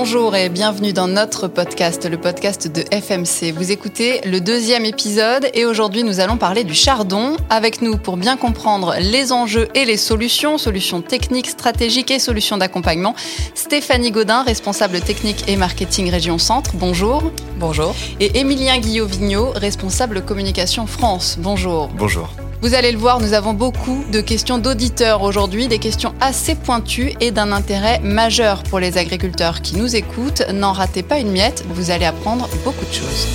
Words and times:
Bonjour 0.00 0.36
et 0.36 0.48
bienvenue 0.48 0.92
dans 0.92 1.08
notre 1.08 1.48
podcast, 1.48 2.08
le 2.08 2.18
podcast 2.18 2.68
de 2.68 2.82
FMC. 2.82 3.52
Vous 3.52 3.72
écoutez 3.72 4.20
le 4.24 4.40
deuxième 4.40 4.84
épisode 4.84 5.50
et 5.54 5.66
aujourd'hui 5.66 6.04
nous 6.04 6.20
allons 6.20 6.36
parler 6.36 6.62
du 6.62 6.72
chardon. 6.72 7.36
Avec 7.50 7.82
nous 7.82 7.98
pour 7.98 8.16
bien 8.16 8.36
comprendre 8.36 8.94
les 9.00 9.32
enjeux 9.32 9.66
et 9.74 9.84
les 9.84 9.96
solutions, 9.96 10.56
solutions 10.56 11.02
techniques, 11.02 11.48
stratégiques 11.48 12.12
et 12.12 12.20
solutions 12.20 12.58
d'accompagnement, 12.58 13.16
Stéphanie 13.56 14.12
Godin, 14.12 14.44
responsable 14.44 15.00
technique 15.00 15.48
et 15.48 15.56
marketing 15.56 16.12
région 16.12 16.38
Centre. 16.38 16.70
Bonjour. 16.74 17.32
Bonjour. 17.56 17.92
Et 18.20 18.38
Émilien 18.38 18.78
Guillot-Vigneault, 18.78 19.50
responsable 19.56 20.22
communication 20.22 20.86
France. 20.86 21.38
Bonjour. 21.40 21.88
Bonjour. 21.88 22.28
Vous 22.60 22.74
allez 22.74 22.90
le 22.90 22.98
voir, 22.98 23.20
nous 23.20 23.34
avons 23.34 23.54
beaucoup 23.54 24.04
de 24.10 24.20
questions 24.20 24.58
d'auditeurs 24.58 25.22
aujourd'hui, 25.22 25.68
des 25.68 25.78
questions 25.78 26.12
assez 26.20 26.56
pointues 26.56 27.12
et 27.20 27.30
d'un 27.30 27.52
intérêt 27.52 28.00
majeur 28.00 28.64
pour 28.64 28.80
les 28.80 28.98
agriculteurs 28.98 29.62
qui 29.62 29.76
nous 29.76 29.94
écoutent. 29.94 30.42
N'en 30.52 30.72
ratez 30.72 31.04
pas 31.04 31.20
une 31.20 31.30
miette, 31.30 31.64
vous 31.68 31.92
allez 31.92 32.04
apprendre 32.04 32.48
beaucoup 32.64 32.84
de 32.84 32.92
choses. 32.92 33.28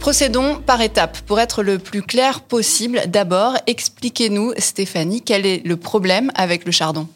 Procédons 0.00 0.56
par 0.56 0.80
étapes 0.80 1.20
pour 1.20 1.38
être 1.38 1.62
le 1.62 1.78
plus 1.78 2.02
clair 2.02 2.40
possible. 2.40 3.00
D'abord, 3.06 3.54
expliquez-nous, 3.68 4.54
Stéphanie, 4.58 5.22
quel 5.22 5.46
est 5.46 5.64
le 5.64 5.76
problème 5.76 6.32
avec 6.34 6.64
le 6.64 6.72
chardon? 6.72 7.06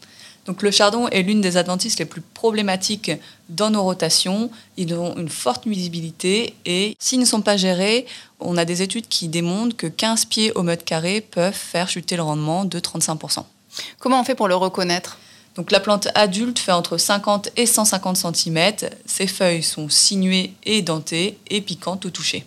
Donc 0.46 0.62
le 0.62 0.70
chardon 0.70 1.09
est 1.09 1.23
l'une 1.23 1.41
des 1.41 1.56
adventices 1.56 1.98
les 1.98 2.05
plus 2.05 2.20
problématiques 2.20 3.10
dans 3.48 3.70
nos 3.70 3.82
rotations. 3.82 4.50
Ils 4.77 4.95
ont 4.95 5.16
une 5.16 5.28
forte 5.28 5.66
nuisibilité 5.66 6.55
et 6.64 6.96
s'ils 6.98 7.20
ne 7.20 7.24
sont 7.24 7.42
pas 7.42 7.56
gérés, 7.56 8.06
on 8.38 8.56
a 8.56 8.64
des 8.64 8.82
études 8.82 9.09
qui 9.09 9.28
démontrent 9.28 9.77
que 9.77 9.86
15 9.86 10.27
pieds 10.27 10.52
au 10.52 10.62
mètre 10.62 10.84
carré 10.84 11.20
peuvent 11.20 11.52
faire 11.52 11.88
chuter 11.88 12.16
le 12.16 12.22
rendement 12.22 12.64
de 12.64 12.78
35%. 12.78 13.45
Comment 13.98 14.20
on 14.20 14.24
fait 14.24 14.34
pour 14.34 14.48
le 14.48 14.55
reconnaître? 14.55 15.19
Donc 15.56 15.72
la 15.72 15.80
plante 15.80 16.08
adulte 16.14 16.58
fait 16.58 16.72
entre 16.72 16.98
50 16.98 17.48
et 17.56 17.66
150 17.66 18.16
cm. 18.16 18.72
Ses 19.06 19.27
feuilles 19.27 19.62
sont 19.62 19.88
sinuées 19.88 20.53
et 20.64 20.83
dentées 20.83 21.38
et 21.48 21.60
piquantes 21.60 22.05
au 22.06 22.10
toucher. 22.10 22.44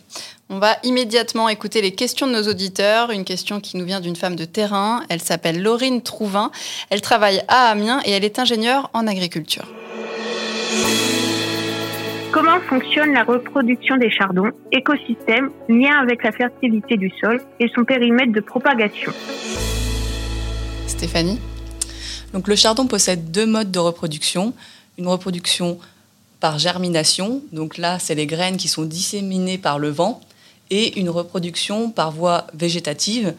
On 0.51 0.57
va 0.57 0.77
immédiatement 0.81 1.47
écouter 1.47 1.79
les 1.79 1.91
questions 1.91 2.25
de 2.25 2.31
nos 2.31 2.49
auditeurs. 2.49 3.11
Une 3.11 3.23
question 3.23 3.59
qui 3.59 3.77
nous 3.77 3.85
vient 3.85 3.99
d'une 3.99 4.15
femme 4.15 4.35
de 4.35 4.45
terrain. 4.45 5.03
Elle 5.07 5.21
s'appelle 5.21 5.61
Laurine 5.61 6.01
Trouvin. 6.01 6.49
Elle 6.89 7.01
travaille 7.01 7.43
à 7.47 7.69
Amiens 7.69 8.01
et 8.03 8.09
elle 8.09 8.25
est 8.25 8.39
ingénieure 8.39 8.89
en 8.93 9.05
agriculture. 9.05 9.67
Comment 12.31 12.59
fonctionne 12.67 13.13
la 13.13 13.23
reproduction 13.23 13.97
des 13.97 14.09
chardons? 14.09 14.49
Écosystème, 14.71 15.51
lien 15.67 15.95
avec 16.01 16.23
la 16.23 16.31
fertilité 16.31 16.97
du 16.97 17.11
sol 17.21 17.43
et 17.59 17.67
son 17.75 17.83
périmètre 17.85 18.31
de 18.31 18.41
propagation. 18.41 19.13
Stéphanie? 20.87 21.39
Donc 22.33 22.47
le 22.47 22.55
chardon 22.55 22.87
possède 22.87 23.29
deux 23.29 23.45
modes 23.45 23.69
de 23.69 23.79
reproduction. 23.79 24.53
Une 24.97 25.09
reproduction 25.09 25.77
par 26.39 26.57
germination, 26.57 27.43
donc 27.51 27.77
là 27.77 27.99
c'est 27.99 28.15
les 28.15 28.25
graines 28.25 28.57
qui 28.57 28.67
sont 28.67 28.83
disséminées 28.83 29.59
par 29.59 29.77
le 29.77 29.89
vent, 29.89 30.21
et 30.69 30.99
une 30.99 31.09
reproduction 31.09 31.89
par 31.89 32.11
voie 32.11 32.47
végétative. 32.53 33.33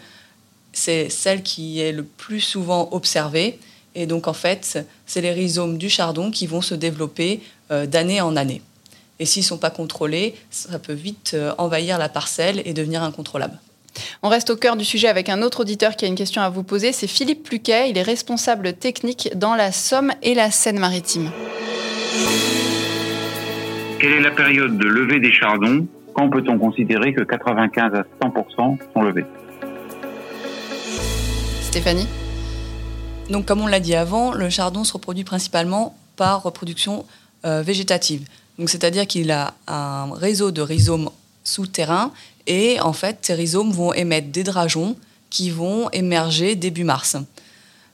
C'est 0.73 1.09
celle 1.09 1.43
qui 1.43 1.81
est 1.81 1.93
le 1.93 2.05
plus 2.05 2.41
souvent 2.41 2.89
observée. 2.93 3.59
Et 3.95 4.07
donc, 4.07 4.29
en 4.29 4.33
fait, 4.33 4.87
c'est 5.07 5.21
les 5.21 5.33
rhizomes 5.33 5.79
du 5.79 5.89
chardon 5.89 6.31
qui 6.31 6.47
vont 6.47 6.61
se 6.61 6.75
développer 6.75 7.41
euh, 7.71 7.87
d'année 7.87 8.21
en 8.21 8.37
année. 8.37 8.63
Et 9.19 9.27
s'ils 9.27 9.43
ne 9.43 9.49
sont 9.49 9.59
pas 9.59 9.71
contrôlés, 9.71 10.35
ça 10.51 10.79
peut 10.79 10.93
vite 10.93 11.33
euh, 11.35 11.53
envahir 11.59 11.99
la 11.99 12.09
parcelle 12.09 12.63
et 12.65 12.73
devenir 12.73 13.03
incontrôlable. 13.03 13.59
On 14.23 14.29
reste 14.29 14.51
au 14.51 14.57
cœur 14.57 14.77
du 14.77 14.85
sujet 14.85 15.09
avec 15.09 15.29
un 15.29 15.43
autre 15.43 15.61
auditeur 15.61 15.97
qui 15.97 16.05
a 16.05 16.09
une 16.09 16.15
question 16.15 16.41
à 16.41 16.49
vous 16.49 16.63
poser. 16.63 16.93
C'est 16.93 17.09
Philippe 17.09 17.43
Pluquet. 17.43 17.91
Il 17.91 17.99
est 17.99 18.03
responsable 18.03 18.73
technique 18.73 19.31
dans 19.35 19.57
la 19.57 19.73
Somme 19.73 20.13
et 20.23 20.35
la 20.35 20.51
Seine-Maritime. 20.51 21.31
Quelle 23.99 24.13
est 24.13 24.21
la 24.21 24.31
période 24.31 24.79
de 24.79 24.87
levée 24.87 25.21
des 25.21 25.33
chardons 25.33 25.87
quand 26.15 26.29
peut-on 26.31 26.59
considérer 26.59 27.13
que 27.15 27.23
95 27.23 27.95
à 27.95 28.05
100% 28.23 28.79
sont 28.93 29.03
levés? 29.03 29.25
Stéphanie? 31.63 32.09
Donc, 33.31 33.47
comme 33.47 33.61
on 33.61 33.67
l'a 33.67 33.81
dit 33.81 33.95
avant, 33.95 34.33
le 34.33 34.51
chardon 34.51 34.83
se 34.85 34.93
reproduit 34.93 35.25
principalement 35.25 35.97
par 36.17 36.43
reproduction 36.43 37.05
euh, 37.45 37.63
végétative. 37.63 38.27
Donc, 38.59 38.69
c'est-à-dire 38.69 39.07
qu'il 39.07 39.31
a 39.31 39.55
un 39.69 40.13
réseau 40.15 40.51
de 40.51 40.63
rhizomes 40.63 41.11
souterrains 41.45 42.13
et 42.47 42.81
en 42.81 42.93
fait, 42.93 43.19
ces 43.23 43.35
rhizomes 43.35 43.71
vont 43.71 43.93
émettre 43.93 44.29
des 44.29 44.43
drageons 44.43 44.97
qui 45.31 45.51
vont 45.51 45.89
émerger 45.91 46.57
début 46.57 46.85
mars. 46.85 47.17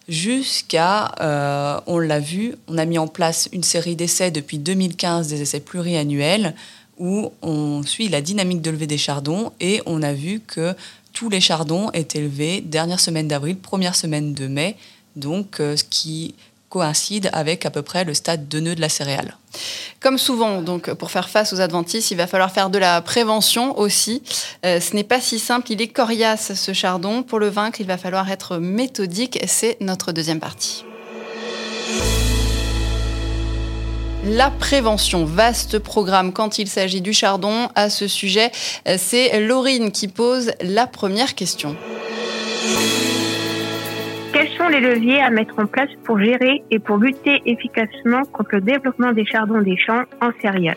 Jusqu'à, 0.08 1.14
euh, 1.20 1.80
on 1.86 1.98
l'a 1.98 2.20
vu, 2.20 2.54
on 2.68 2.78
a 2.78 2.84
mis 2.84 2.96
en 2.96 3.08
place 3.08 3.48
une 3.52 3.64
série 3.64 3.96
d'essais 3.96 4.30
depuis 4.30 4.58
2015, 4.58 5.28
des 5.28 5.42
essais 5.42 5.60
pluriannuels, 5.60 6.54
où 6.98 7.32
on 7.42 7.82
suit 7.82 8.08
la 8.08 8.20
dynamique 8.20 8.62
de 8.62 8.70
levée 8.70 8.86
des 8.86 8.98
chardons 8.98 9.52
et 9.60 9.82
on 9.86 10.02
a 10.02 10.12
vu 10.12 10.40
que 10.40 10.74
tous 11.12 11.28
les 11.28 11.40
chardons 11.40 11.90
étaient 11.92 12.20
levés 12.20 12.60
dernière 12.60 13.00
semaine 13.00 13.28
d'avril, 13.28 13.56
première 13.56 13.94
semaine 13.94 14.34
de 14.34 14.46
mai, 14.46 14.76
donc 15.16 15.60
euh, 15.60 15.76
ce 15.76 15.84
qui 15.84 16.34
coïncide 16.68 17.30
avec 17.32 17.64
à 17.64 17.70
peu 17.70 17.82
près 17.82 18.04
le 18.04 18.12
stade 18.12 18.48
de 18.48 18.60
nœud 18.60 18.74
de 18.74 18.80
la 18.80 18.88
céréale. 18.88 19.36
Comme 20.00 20.18
souvent, 20.18 20.60
donc 20.62 20.92
pour 20.92 21.10
faire 21.10 21.30
face 21.30 21.52
aux 21.52 21.60
adventices, 21.60 22.10
il 22.10 22.16
va 22.16 22.26
falloir 22.26 22.52
faire 22.52 22.70
de 22.70 22.78
la 22.78 23.00
prévention 23.00 23.78
aussi. 23.78 24.22
Euh, 24.64 24.80
ce 24.80 24.94
n'est 24.94 25.04
pas 25.04 25.20
si 25.20 25.38
simple, 25.38 25.72
il 25.72 25.80
est 25.80 25.88
coriace 25.88 26.54
ce 26.54 26.72
chardon. 26.72 27.22
Pour 27.22 27.38
le 27.38 27.48
vaincre, 27.48 27.80
il 27.80 27.86
va 27.86 27.96
falloir 27.96 28.30
être 28.30 28.58
méthodique. 28.58 29.38
C'est 29.46 29.78
notre 29.80 30.12
deuxième 30.12 30.40
partie. 30.40 30.84
La 34.28 34.50
prévention, 34.50 35.24
vaste 35.24 35.78
programme 35.78 36.32
quand 36.32 36.58
il 36.58 36.66
s'agit 36.66 37.00
du 37.00 37.12
chardon. 37.12 37.68
À 37.76 37.90
ce 37.90 38.08
sujet, 38.08 38.50
c'est 38.96 39.40
Laurine 39.40 39.92
qui 39.92 40.08
pose 40.08 40.50
la 40.60 40.88
première 40.88 41.36
question. 41.36 41.76
Quels 44.32 44.48
sont 44.58 44.66
les 44.66 44.80
leviers 44.80 45.20
à 45.20 45.30
mettre 45.30 45.54
en 45.58 45.66
place 45.66 45.90
pour 46.02 46.18
gérer 46.18 46.64
et 46.72 46.80
pour 46.80 46.96
lutter 46.96 47.40
efficacement 47.46 48.24
contre 48.32 48.56
le 48.56 48.62
développement 48.62 49.12
des 49.12 49.24
chardons 49.24 49.62
des 49.62 49.76
champs 49.76 50.02
en 50.20 50.30
céréales? 50.42 50.76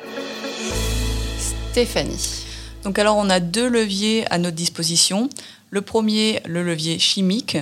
Stéphanie. 1.39 2.45
Donc 2.83 2.99
alors 2.99 3.17
on 3.17 3.31
a 3.31 3.39
deux 3.39 3.67
leviers 3.67 4.25
à 4.29 4.37
notre 4.37 4.55
disposition. 4.55 5.27
Le 5.71 5.81
premier, 5.81 6.39
le 6.45 6.61
levier 6.61 6.99
chimique. 6.99 7.57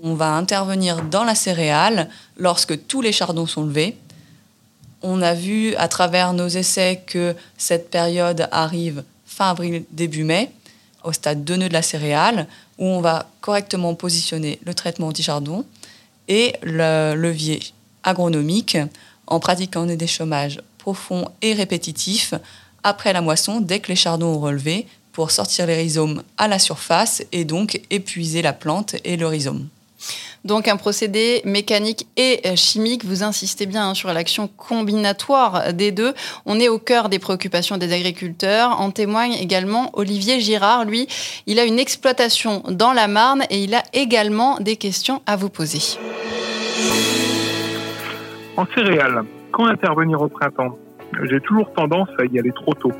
On 0.00 0.14
va 0.14 0.34
intervenir 0.34 1.02
dans 1.02 1.24
la 1.24 1.34
céréale 1.34 2.08
lorsque 2.36 2.86
tous 2.86 3.00
les 3.00 3.10
chardons 3.10 3.46
sont 3.46 3.64
levés 3.64 3.96
on 5.04 5.22
a 5.22 5.34
vu 5.34 5.74
à 5.76 5.86
travers 5.86 6.32
nos 6.32 6.48
essais 6.48 7.02
que 7.06 7.36
cette 7.58 7.90
période 7.90 8.48
arrive 8.50 9.04
fin 9.26 9.50
avril, 9.50 9.84
début 9.90 10.24
mai, 10.24 10.50
au 11.04 11.12
stade 11.12 11.44
2 11.44 11.56
nœuds 11.56 11.68
de 11.68 11.74
la 11.74 11.82
céréale, 11.82 12.46
où 12.78 12.86
on 12.86 13.00
va 13.00 13.28
correctement 13.40 13.94
positionner 13.94 14.58
le 14.64 14.74
traitement 14.74 15.08
anti-chardon 15.08 15.64
et 16.28 16.54
le 16.62 17.14
levier 17.14 17.60
agronomique 18.02 18.78
en 19.26 19.40
pratiquant 19.40 19.84
des 19.84 20.06
chômages 20.06 20.60
profonds 20.78 21.28
et 21.42 21.52
répétitifs 21.52 22.34
après 22.82 23.12
la 23.12 23.20
moisson, 23.20 23.60
dès 23.60 23.80
que 23.80 23.88
les 23.88 23.96
chardons 23.96 24.34
ont 24.34 24.40
relevé, 24.40 24.86
pour 25.12 25.30
sortir 25.30 25.66
les 25.66 25.76
rhizomes 25.76 26.22
à 26.38 26.48
la 26.48 26.58
surface 26.58 27.22
et 27.30 27.44
donc 27.44 27.80
épuiser 27.90 28.42
la 28.42 28.52
plante 28.52 28.96
et 29.04 29.16
le 29.16 29.26
rhizome. 29.26 29.68
Donc 30.44 30.68
un 30.68 30.76
procédé 30.76 31.40
mécanique 31.44 32.06
et 32.16 32.40
euh, 32.44 32.56
chimique. 32.56 33.04
Vous 33.04 33.22
insistez 33.22 33.66
bien 33.66 33.90
hein, 33.90 33.94
sur 33.94 34.12
l'action 34.12 34.48
combinatoire 34.48 35.72
des 35.72 35.90
deux. 35.90 36.12
On 36.44 36.60
est 36.60 36.68
au 36.68 36.78
cœur 36.78 37.08
des 37.08 37.18
préoccupations 37.18 37.78
des 37.78 37.92
agriculteurs. 37.92 38.80
En 38.80 38.90
témoigne 38.90 39.32
également 39.32 39.90
Olivier 39.94 40.40
Girard. 40.40 40.84
Lui, 40.84 41.08
il 41.46 41.58
a 41.58 41.64
une 41.64 41.78
exploitation 41.78 42.62
dans 42.68 42.92
la 42.92 43.08
Marne 43.08 43.44
et 43.50 43.64
il 43.64 43.74
a 43.74 43.82
également 43.92 44.58
des 44.60 44.76
questions 44.76 45.22
à 45.26 45.36
vous 45.36 45.48
poser. 45.48 45.98
En 48.56 48.66
céréales, 48.74 49.24
quand 49.50 49.66
intervenir 49.66 50.20
au 50.20 50.28
printemps? 50.28 50.76
J'ai 51.30 51.40
toujours 51.40 51.72
tendance 51.72 52.08
à 52.18 52.24
y 52.24 52.38
aller 52.38 52.52
trop 52.52 52.74
tôt. 52.74 52.92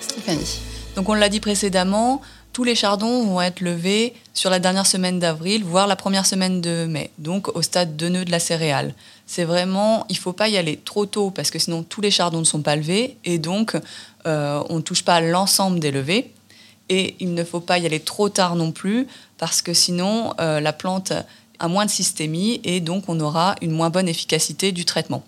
Stéphanie. 0.00 0.60
Donc 0.96 1.08
on 1.08 1.14
l'a 1.14 1.28
dit 1.28 1.40
précédemment, 1.40 2.20
tous 2.58 2.64
les 2.64 2.74
chardons 2.74 3.22
vont 3.22 3.40
être 3.40 3.60
levés 3.60 4.14
sur 4.34 4.50
la 4.50 4.58
dernière 4.58 4.84
semaine 4.84 5.20
d'avril, 5.20 5.62
voire 5.62 5.86
la 5.86 5.94
première 5.94 6.26
semaine 6.26 6.60
de 6.60 6.86
mai, 6.86 7.12
donc 7.16 7.56
au 7.56 7.62
stade 7.62 7.96
de 7.96 8.08
nœud 8.08 8.24
de 8.24 8.32
la 8.32 8.40
céréale. 8.40 8.94
C'est 9.26 9.44
vraiment, 9.44 10.04
il 10.08 10.14
ne 10.14 10.18
faut 10.18 10.32
pas 10.32 10.48
y 10.48 10.56
aller 10.56 10.76
trop 10.76 11.06
tôt 11.06 11.30
parce 11.30 11.52
que 11.52 11.60
sinon 11.60 11.84
tous 11.84 12.00
les 12.00 12.10
chardons 12.10 12.40
ne 12.40 12.44
sont 12.44 12.62
pas 12.62 12.74
levés 12.74 13.16
et 13.24 13.38
donc 13.38 13.76
euh, 14.26 14.60
on 14.70 14.78
ne 14.78 14.80
touche 14.80 15.04
pas 15.04 15.20
l'ensemble 15.20 15.78
des 15.78 15.92
levées. 15.92 16.32
Et 16.88 17.14
il 17.20 17.32
ne 17.32 17.44
faut 17.44 17.60
pas 17.60 17.78
y 17.78 17.86
aller 17.86 18.00
trop 18.00 18.28
tard 18.28 18.56
non 18.56 18.72
plus 18.72 19.06
parce 19.38 19.62
que 19.62 19.72
sinon 19.72 20.34
euh, 20.40 20.58
la 20.58 20.72
plante 20.72 21.12
a 21.60 21.68
moins 21.68 21.86
de 21.86 21.92
systémie 21.92 22.60
et 22.64 22.80
donc 22.80 23.04
on 23.06 23.20
aura 23.20 23.54
une 23.62 23.70
moins 23.70 23.90
bonne 23.90 24.08
efficacité 24.08 24.72
du 24.72 24.84
traitement. 24.84 25.22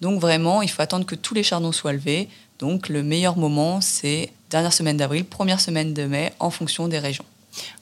Donc 0.00 0.20
vraiment, 0.20 0.62
il 0.62 0.68
faut 0.68 0.82
attendre 0.82 1.06
que 1.06 1.14
tous 1.14 1.32
les 1.32 1.44
chardons 1.44 1.70
soient 1.70 1.92
levés. 1.92 2.28
Donc 2.58 2.88
le 2.88 3.02
meilleur 3.02 3.36
moment, 3.36 3.80
c'est 3.80 4.30
dernière 4.50 4.72
semaine 4.72 4.96
d'avril, 4.96 5.24
première 5.24 5.60
semaine 5.60 5.94
de 5.94 6.04
mai, 6.04 6.32
en 6.38 6.50
fonction 6.50 6.88
des 6.88 6.98
régions. 6.98 7.24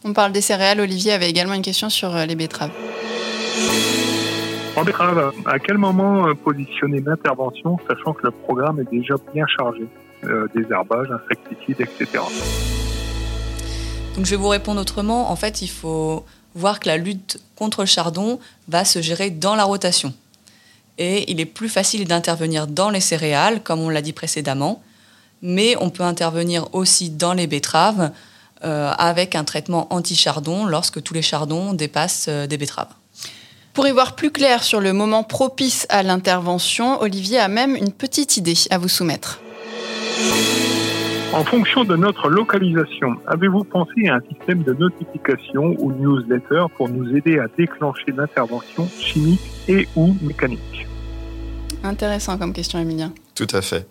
On 0.04 0.12
parle 0.12 0.32
des 0.32 0.40
céréales. 0.40 0.80
Olivier 0.80 1.12
avait 1.12 1.28
également 1.28 1.54
une 1.54 1.62
question 1.62 1.90
sur 1.90 2.14
euh, 2.14 2.26
les 2.26 2.34
betteraves. 2.34 2.70
En 4.76 4.84
betterave, 4.84 5.32
à 5.46 5.58
quel 5.58 5.78
moment 5.78 6.28
euh, 6.28 6.34
positionner 6.34 7.00
l'intervention, 7.00 7.78
sachant 7.88 8.12
que 8.12 8.22
le 8.24 8.30
programme 8.30 8.80
est 8.80 8.90
déjà 8.90 9.14
bien 9.34 9.46
chargé 9.46 9.86
euh, 10.24 10.46
Désherbage, 10.54 11.08
insecticides, 11.10 11.80
etc. 11.80 12.22
Donc 14.14 14.26
je 14.26 14.30
vais 14.30 14.36
vous 14.36 14.48
répondre 14.48 14.80
autrement. 14.80 15.30
En 15.30 15.36
fait, 15.36 15.62
il 15.62 15.70
faut 15.70 16.24
voir 16.54 16.80
que 16.80 16.88
la 16.88 16.96
lutte 16.96 17.40
contre 17.56 17.80
le 17.80 17.86
chardon 17.86 18.38
va 18.68 18.84
se 18.84 19.00
gérer 19.00 19.30
dans 19.30 19.54
la 19.54 19.64
rotation. 19.64 20.12
Et 21.00 21.32
il 21.32 21.40
est 21.40 21.46
plus 21.46 21.70
facile 21.70 22.06
d'intervenir 22.06 22.66
dans 22.66 22.90
les 22.90 23.00
céréales, 23.00 23.62
comme 23.62 23.80
on 23.80 23.88
l'a 23.88 24.02
dit 24.02 24.12
précédemment, 24.12 24.82
mais 25.40 25.74
on 25.80 25.88
peut 25.88 26.02
intervenir 26.02 26.68
aussi 26.74 27.08
dans 27.08 27.32
les 27.32 27.46
betteraves 27.46 28.10
euh, 28.62 28.92
avec 28.98 29.34
un 29.34 29.44
traitement 29.44 29.86
anti-chardon 29.94 30.66
lorsque 30.66 31.02
tous 31.02 31.14
les 31.14 31.22
chardons 31.22 31.72
dépassent 31.72 32.26
euh, 32.28 32.46
des 32.46 32.58
betteraves. 32.58 32.92
Pour 33.72 33.88
y 33.88 33.92
voir 33.92 34.14
plus 34.14 34.30
clair 34.30 34.62
sur 34.62 34.78
le 34.78 34.92
moment 34.92 35.22
propice 35.22 35.86
à 35.88 36.02
l'intervention, 36.02 37.00
Olivier 37.00 37.38
a 37.38 37.48
même 37.48 37.76
une 37.76 37.92
petite 37.92 38.36
idée 38.36 38.52
à 38.68 38.76
vous 38.76 38.88
soumettre. 38.88 39.40
En 41.32 41.44
fonction 41.44 41.84
de 41.84 41.96
notre 41.96 42.28
localisation, 42.28 43.16
avez-vous 43.26 43.64
pensé 43.64 44.08
à 44.08 44.16
un 44.16 44.20
système 44.28 44.64
de 44.64 44.74
notification 44.74 45.76
ou 45.78 45.92
newsletter 45.92 46.64
pour 46.76 46.90
nous 46.90 47.16
aider 47.16 47.38
à 47.38 47.46
déclencher 47.56 48.12
l'intervention 48.14 48.86
chimique 49.00 49.40
et 49.66 49.88
ou 49.96 50.14
mécanique? 50.20 50.89
Intéressant 51.82 52.36
comme 52.36 52.52
question, 52.52 52.78
Emilien. 52.78 53.12
Tout 53.34 53.46
à 53.52 53.62
fait. 53.62 53.86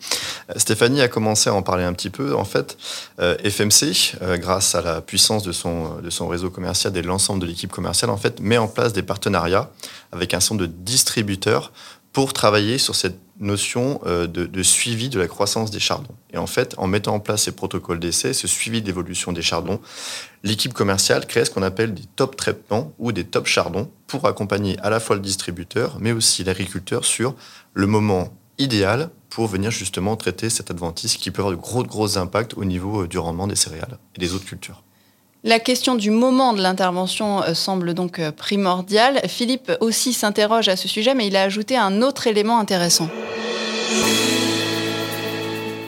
Euh, 0.50 0.54
Stéphanie 0.58 1.02
a 1.02 1.08
commencé 1.08 1.50
à 1.50 1.56
en 1.56 1.64
parler 1.64 1.84
un 1.84 1.94
petit 1.94 2.12
peu. 2.12 2.36
En 2.36 2.46
fait, 2.46 2.78
euh, 3.20 3.36
FMC, 3.44 4.16
euh, 4.22 4.38
grâce 4.38 4.76
à 4.76 4.82
la 4.82 5.02
puissance 5.02 5.42
de 5.42 5.52
son, 5.52 6.00
réseau 6.28 6.52
commercial 6.52 6.96
et 6.96 7.02
de 7.02 7.08
l'ensemble 7.08 7.42
de 7.42 7.48
l'équipe 7.48 7.72
commerciale, 7.72 8.12
en 8.12 8.18
fait, 8.18 8.40
met 8.42 8.58
en 8.58 8.68
place 8.68 8.94
des 8.94 9.02
partenariats 9.02 9.72
avec 10.12 10.36
un 10.36 10.40
certain 10.40 10.56
de 10.56 10.66
distributeurs 10.68 11.72
pour 12.12 12.34
travailler 12.34 12.78
sur 12.78 12.96
cette 12.96 13.20
notion 13.40 14.02
de, 14.06 14.26
de, 14.26 14.64
suivi 14.64 15.10
de 15.10 15.20
la 15.20 15.28
croissance 15.28 15.72
des 15.72 15.80
chardons. 15.80 16.16
Et 16.34 16.38
en 16.38 16.48
fait, 16.48 16.76
en 16.78 16.88
mettant 16.88 17.16
en 17.16 17.20
place 17.20 17.44
ces 17.44 17.54
protocoles 17.54 18.00
d'essai, 18.00 18.34
ce 18.34 18.48
suivi 18.48 18.82
d'évolution 18.82 19.32
des 19.32 19.42
chardons, 19.42 19.80
l'équipe 20.44 20.74
commerciale 20.74 21.26
crée 21.26 21.46
ce 21.46 21.52
qu'on 21.52 21.64
appelle 21.64 21.94
des 21.94 22.04
top 22.16 22.36
traitements 22.36 22.94
ou 23.00 23.12
des 23.12 23.24
top 23.24 23.46
chardons 23.46 23.90
pour 24.08 24.28
accompagner 24.28 24.78
à 24.80 24.90
la 24.90 25.00
fois 25.00 25.16
le 25.16 25.22
distributeur, 25.22 25.98
mais 26.00 26.12
aussi 26.12 26.44
l'agriculteur 26.44 27.06
sur 27.06 27.36
le 27.74 27.88
moment 27.88 28.34
idéal 28.58 29.10
pour 29.30 29.48
venir 29.48 29.72
justement 29.72 30.16
traiter 30.18 30.50
cette 30.50 30.70
adventice 30.72 31.16
qui 31.18 31.32
peut 31.32 31.42
avoir 31.42 31.56
de 31.56 31.62
gros, 31.62 31.84
gros 31.84 32.18
impacts 32.18 32.56
au 32.56 32.66
niveau 32.66 33.08
du 33.08 33.18
rendement 33.18 33.48
des 33.48 33.56
céréales 33.56 33.98
et 34.16 34.20
des 34.20 34.34
autres 34.34 34.46
cultures. 34.46 34.84
La 35.46 35.60
question 35.60 35.96
du 35.96 36.12
moment 36.12 36.52
de 36.52 36.62
l'intervention 36.62 37.42
euh, 37.42 37.54
semble 37.54 37.94
donc 37.94 38.20
euh, 38.20 38.30
primordiale. 38.30 39.22
Philippe 39.30 39.72
aussi 39.80 40.12
s'interroge 40.12 40.68
à 40.68 40.76
ce 40.76 40.90
sujet, 40.90 41.16
mais 41.16 41.28
il 41.28 41.38
a 41.38 41.44
ajouté 41.44 41.78
un 41.78 42.02
autre 42.02 42.28
élément 42.28 42.60
intéressant. 42.60 43.08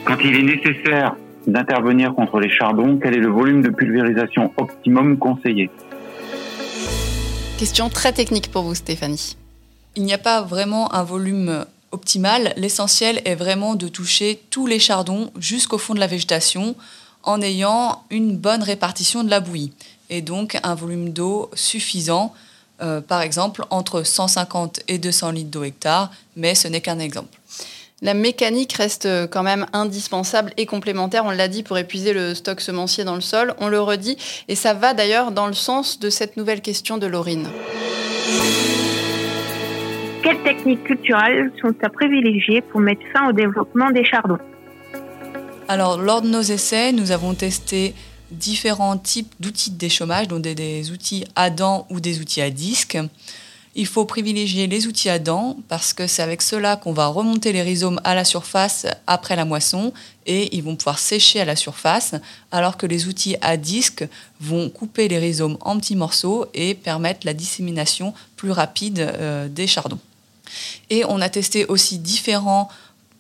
Quand 0.06 0.16
il 0.24 0.38
est 0.38 0.44
nécessaire 0.44 1.18
d'intervenir 1.48 2.16
contre 2.16 2.40
les 2.40 2.50
chardons, 2.50 2.98
quel 3.04 3.14
est 3.14 3.20
le 3.20 3.28
volume 3.28 3.62
de 3.62 3.70
pulvérisation 3.70 4.54
optimum 4.56 5.18
conseillé? 5.18 5.70
Question 7.58 7.90
très 7.90 8.14
technique 8.14 8.52
pour 8.52 8.64
vous, 8.64 8.76
Stéphanie. 8.76 9.36
Il 9.98 10.04
n'y 10.04 10.14
a 10.14 10.18
pas 10.18 10.44
vraiment 10.44 10.94
un 10.94 11.04
volume 11.04 11.66
optimal. 11.92 12.54
L'essentiel 12.56 13.22
est 13.26 13.36
vraiment 13.36 13.76
de 13.76 13.90
toucher 13.90 14.40
tous 14.50 14.66
les 14.66 14.80
chardons 14.80 15.30
jusqu'au 15.38 15.78
fond 15.78 15.94
de 15.94 16.00
la 16.00 16.08
végétation 16.08 16.78
en 17.24 17.42
ayant 17.42 18.04
une 18.10 18.38
bonne 18.38 18.64
répartition 18.64 19.24
de 19.24 19.30
la 19.30 19.40
bouillie 19.40 19.74
et 20.10 20.22
donc 20.22 20.58
un 20.64 20.76
volume 20.76 21.12
d'eau 21.12 21.50
suffisant, 21.54 22.34
euh, 22.82 23.02
par 23.02 23.22
exemple 23.22 23.64
entre 23.70 24.04
150 24.04 24.82
et 24.88 24.98
200 24.98 25.32
litres 25.32 25.50
d'eau 25.50 25.64
hectare, 25.64 26.12
mais 26.36 26.56
ce 26.56 26.68
n'est 26.68 26.82
qu'un 26.82 27.00
exemple. 27.00 27.38
La 28.04 28.16
mécanique 28.16 28.74
reste 28.74 29.08
quand 29.30 29.44
même 29.44 29.68
indispensable 29.74 30.52
et 30.58 30.66
complémentaire, 30.66 31.24
on 31.26 31.30
l'a 31.30 31.48
dit, 31.48 31.62
pour 31.62 31.78
épuiser 31.78 32.14
le 32.14 32.34
stock 32.34 32.60
semencier 32.60 33.04
dans 33.04 33.14
le 33.14 33.22
sol, 33.22 33.54
on 33.60 33.68
le 33.68 33.80
redit, 33.80 34.18
et 34.48 34.56
ça 34.56 34.74
va 34.74 34.96
d'ailleurs 34.96 35.32
dans 35.32 35.46
le 35.46 35.54
sens 35.54 36.00
de 36.00 36.10
cette 36.10 36.36
nouvelle 36.36 36.62
question 36.62 36.98
de 36.98 37.06
Laurine. 37.06 37.48
Quelles 40.24 40.42
techniques 40.42 40.84
culturelles 40.84 41.52
sont 41.62 41.76
à 41.84 41.90
privilégier 41.90 42.62
pour 42.62 42.80
mettre 42.80 43.02
fin 43.14 43.30
au 43.30 43.34
développement 43.34 43.92
des 43.92 44.04
chardons? 44.04 44.40
Alors, 45.72 45.98
lors 45.98 46.22
de 46.22 46.28
nos 46.28 46.42
essais, 46.42 46.92
nous 46.92 47.12
avons 47.12 47.34
testé 47.34 47.96
différents 48.30 48.98
types 48.98 49.34
d'outils 49.40 49.72
de 49.72 49.78
déchômage, 49.78 50.28
donc 50.28 50.42
des, 50.42 50.92
outils 50.92 51.24
à 51.38 51.50
dents 51.50 51.88
ou 51.90 52.02
des 52.02 52.20
outils 52.20 52.42
à 52.42 52.50
disque. 52.50 52.98
Il 53.76 53.88
faut 53.88 54.04
privilégier 54.04 54.68
les 54.68 54.86
outils 54.88 55.08
à 55.08 55.18
dents 55.18 55.56
parce 55.70 55.94
que 55.94 56.08
c'est 56.08 56.24
avec 56.24 56.42
cela 56.42 56.76
qu'on 56.76 56.92
va 56.92 57.08
remonter 57.08 57.54
les 57.54 57.62
rhizomes 57.62 58.02
à 58.04 58.16
la 58.16 58.26
surface 58.26 58.86
après 59.08 59.38
la 59.38 59.46
moisson 59.46 59.94
et 60.26 60.54
ils 60.54 60.62
vont 60.62 60.76
pouvoir 60.76 61.00
sécher 61.00 61.40
à 61.40 61.46
la 61.46 61.56
surface, 61.56 62.16
alors 62.52 62.76
que 62.76 62.86
les 62.86 63.08
outils 63.08 63.38
à 63.40 63.56
disque 63.56 64.06
vont 64.42 64.70
couper 64.70 65.08
les 65.08 65.20
rhizomes 65.20 65.58
en 65.62 65.80
petits 65.80 65.96
morceaux 65.96 66.48
et 66.54 66.76
permettre 66.76 67.22
la 67.24 67.34
dissémination 67.34 68.14
plus 68.36 68.52
rapide 68.52 69.00
euh, 69.00 69.48
des 69.48 69.68
chardons. 69.68 70.00
Et 70.90 71.06
on 71.06 71.22
a 71.22 71.30
testé 71.30 71.66
aussi 71.66 71.98
différents 71.98 72.68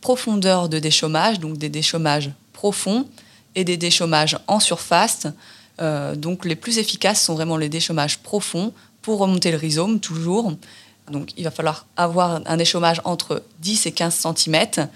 profondeurs 0.01 0.67
de 0.67 0.79
déchômage, 0.79 1.39
donc 1.39 1.57
des 1.57 1.69
déchômages 1.69 2.31
profonds 2.53 3.07
et 3.55 3.63
des 3.63 3.77
déchômages 3.77 4.37
en 4.47 4.59
surface. 4.59 5.27
Euh, 5.79 6.15
donc 6.15 6.45
les 6.45 6.55
plus 6.55 6.77
efficaces 6.79 7.21
sont 7.23 7.35
vraiment 7.35 7.57
les 7.57 7.69
déchômages 7.69 8.19
profonds 8.19 8.73
pour 9.01 9.19
remonter 9.19 9.51
le 9.51 9.57
rhizome 9.57 9.99
toujours. 9.99 10.53
Donc 11.09 11.31
il 11.37 11.43
va 11.43 11.51
falloir 11.51 11.85
avoir 11.97 12.41
un 12.45 12.59
échauffage 12.59 13.01
entre 13.03 13.43
10 13.59 13.85
et 13.85 13.91
15 13.91 14.27
cm. 14.35 14.87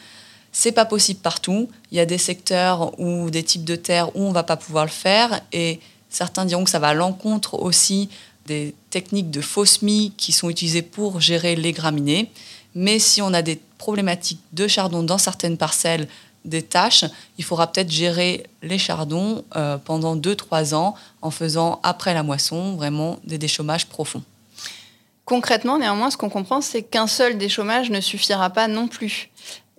C'est 0.51 0.71
pas 0.71 0.85
possible 0.85 1.19
partout. 1.19 1.69
Il 1.91 1.97
y 1.97 1.99
a 1.99 2.05
des 2.05 2.17
secteurs 2.17 2.97
ou 2.99 3.29
des 3.29 3.43
types 3.43 3.65
de 3.65 3.75
terre 3.75 4.15
où 4.15 4.21
on 4.21 4.31
va 4.31 4.43
pas 4.43 4.57
pouvoir 4.57 4.85
le 4.85 4.91
faire 4.91 5.41
et 5.51 5.79
certains 6.09 6.45
diront 6.45 6.63
que 6.63 6.69
ça 6.69 6.79
va 6.79 6.89
à 6.89 6.93
l'encontre 6.93 7.55
aussi 7.55 8.09
des 8.45 8.75
techniques 8.89 9.31
de 9.31 9.41
fausse 9.41 9.81
mie 9.81 10.13
qui 10.17 10.31
sont 10.31 10.49
utilisées 10.49 10.83
pour 10.83 11.19
gérer 11.19 11.55
les 11.55 11.71
graminées. 11.71 12.31
Mais 12.75 13.00
si 13.00 13.22
on 13.22 13.33
a 13.33 13.42
des 13.42 13.60
problématiques 13.77 14.42
de 14.54 14.68
chardon 14.68 15.01
dans 15.01 15.18
certaines 15.18 15.57
parcelles, 15.57 16.07
des 16.45 16.62
tâches, 16.62 17.06
il 17.38 17.44
faudra 17.44 17.68
peut-être 17.68 17.92
gérer 17.92 18.45
les 18.62 18.77
chardons 18.77 19.44
euh, 19.56 19.77
pendant 19.77 20.16
2-3 20.16 20.75
ans 20.75 20.95
en 21.22 21.31
faisant 21.31 21.80
après 21.83 22.13
la 22.13 22.24
moisson 22.24 22.75
vraiment 22.75 23.17
des 23.24 23.38
déchômages 23.38 23.88
profonds. 23.88 24.24
Concrètement, 25.25 25.79
néanmoins, 25.79 26.12
ce 26.12 26.17
qu'on 26.17 26.29
comprend, 26.29 26.62
c'est 26.62 26.84
qu'un 26.84 27.08
seul 27.08 27.38
déchômage 27.38 27.89
ne 27.89 28.00
suffira 28.00 28.51
pas 28.51 28.67
non 28.67 28.88
plus 28.88 29.29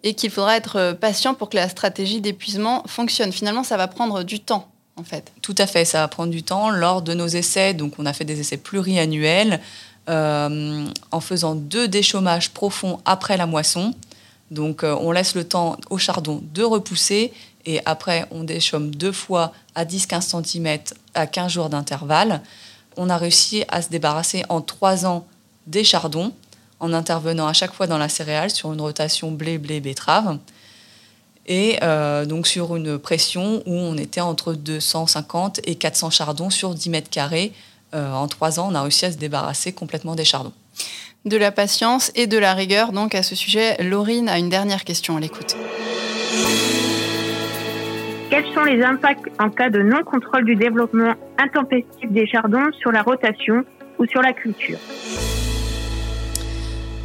et 0.02 0.14
qu'il 0.14 0.30
faudra 0.30 0.56
être 0.56 0.76
euh, 0.76 0.94
patient 0.94 1.34
pour 1.34 1.48
que 1.48 1.56
la 1.56 1.68
stratégie 1.68 2.20
d'épuisement 2.20 2.82
fonctionne. 2.86 3.32
Finalement, 3.32 3.62
ça 3.62 3.76
va 3.76 3.86
prendre 3.88 4.24
du 4.24 4.40
temps. 4.40 4.68
En 4.98 5.04
fait. 5.04 5.30
Tout 5.42 5.54
à 5.58 5.66
fait, 5.66 5.84
ça 5.84 6.00
va 6.00 6.08
prendre 6.08 6.32
du 6.32 6.42
temps. 6.42 6.70
Lors 6.70 7.02
de 7.02 7.12
nos 7.12 7.26
essais, 7.26 7.74
donc 7.74 7.94
on 7.98 8.06
a 8.06 8.12
fait 8.12 8.24
des 8.24 8.40
essais 8.40 8.56
pluriannuels, 8.56 9.60
euh, 10.08 10.86
en 11.10 11.20
faisant 11.20 11.54
deux 11.54 11.88
déchômages 11.88 12.50
profonds 12.50 13.00
après 13.04 13.36
la 13.36 13.46
moisson, 13.46 13.94
donc 14.50 14.84
euh, 14.84 14.96
on 15.00 15.12
laisse 15.12 15.34
le 15.34 15.44
temps 15.44 15.76
au 15.90 15.98
chardon 15.98 16.42
de 16.54 16.62
repousser 16.62 17.32
et 17.64 17.80
après 17.84 18.26
on 18.30 18.44
déchaume 18.44 18.94
deux 18.94 19.12
fois 19.12 19.52
à 19.74 19.84
10-15 19.84 20.44
cm 20.44 20.78
à 21.14 21.26
15 21.26 21.52
jours 21.52 21.68
d'intervalle. 21.68 22.42
On 22.96 23.10
a 23.10 23.16
réussi 23.16 23.64
à 23.68 23.82
se 23.82 23.88
débarrasser 23.88 24.44
en 24.48 24.60
trois 24.60 25.04
ans 25.04 25.26
des 25.66 25.84
chardons 25.84 26.32
en 26.78 26.92
intervenant 26.92 27.46
à 27.46 27.52
chaque 27.52 27.72
fois 27.72 27.86
dans 27.86 27.98
la 27.98 28.08
céréale 28.08 28.50
sur 28.50 28.72
une 28.72 28.80
rotation 28.80 29.32
blé-blé-betterave 29.32 30.38
et 31.46 31.78
euh, 31.82 32.24
donc 32.26 32.46
sur 32.46 32.76
une 32.76 32.98
pression 32.98 33.62
où 33.66 33.72
on 33.72 33.96
était 33.96 34.20
entre 34.20 34.52
250 34.52 35.60
et 35.64 35.76
400 35.76 36.10
chardons 36.10 36.50
sur 36.50 36.74
10 36.74 36.90
mètres 36.90 37.10
carrés. 37.10 37.52
Euh, 37.94 38.12
en 38.12 38.28
trois 38.28 38.58
ans, 38.60 38.68
on 38.70 38.74
a 38.74 38.82
réussi 38.82 39.04
à 39.04 39.12
se 39.12 39.18
débarrasser 39.18 39.72
complètement 39.72 40.14
des 40.14 40.24
chardons 40.24 40.52
de 41.26 41.36
la 41.36 41.50
patience 41.50 42.12
et 42.14 42.26
de 42.26 42.38
la 42.38 42.54
rigueur. 42.54 42.92
Donc 42.92 43.14
à 43.14 43.22
ce 43.22 43.34
sujet, 43.34 43.76
Laurine 43.82 44.28
a 44.28 44.38
une 44.38 44.48
dernière 44.48 44.84
question 44.84 45.16
à 45.16 45.20
l'écoute. 45.20 45.56
Quels 48.30 48.46
sont 48.54 48.62
les 48.62 48.82
impacts 48.82 49.28
en 49.40 49.50
cas 49.50 49.68
de 49.68 49.82
non-contrôle 49.82 50.44
du 50.44 50.56
développement 50.56 51.14
intempestif 51.38 52.10
des 52.10 52.26
chardons 52.26 52.72
sur 52.80 52.92
la 52.92 53.02
rotation 53.02 53.64
ou 53.98 54.06
sur 54.06 54.22
la 54.22 54.32
culture? 54.32 54.78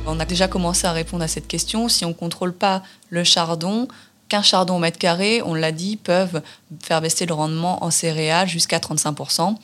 On 0.07 0.19
a 0.19 0.25
déjà 0.25 0.47
commencé 0.47 0.88
à 0.88 0.91
répondre 0.91 1.23
à 1.23 1.27
cette 1.27 1.47
question. 1.47 1.88
Si 1.88 2.05
on 2.05 2.09
ne 2.09 2.13
contrôle 2.13 2.53
pas 2.53 2.81
le 3.09 3.23
chardon, 3.23 3.88
qu'un 4.29 4.41
chardon 4.41 4.77
au 4.77 4.79
mètre 4.79 4.97
carré, 4.97 5.41
on 5.45 5.53
l'a 5.53 5.71
dit, 5.71 5.97
peuvent 5.97 6.41
faire 6.81 7.01
baisser 7.01 7.25
le 7.25 7.33
rendement 7.33 7.83
en 7.83 7.91
céréales 7.91 8.47
jusqu'à 8.47 8.79
35%. 8.79 9.55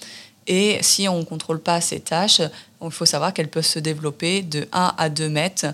Et 0.47 0.77
si 0.81 1.07
on 1.07 1.19
ne 1.19 1.23
contrôle 1.23 1.59
pas 1.59 1.81
ces 1.81 1.99
tâches, 1.99 2.41
il 2.81 2.91
faut 2.91 3.05
savoir 3.05 3.33
qu'elles 3.33 3.49
peuvent 3.49 3.65
se 3.65 3.79
développer 3.79 4.41
de 4.41 4.67
1 4.71 4.93
à 4.97 5.09
2 5.09 5.29
mètres 5.29 5.67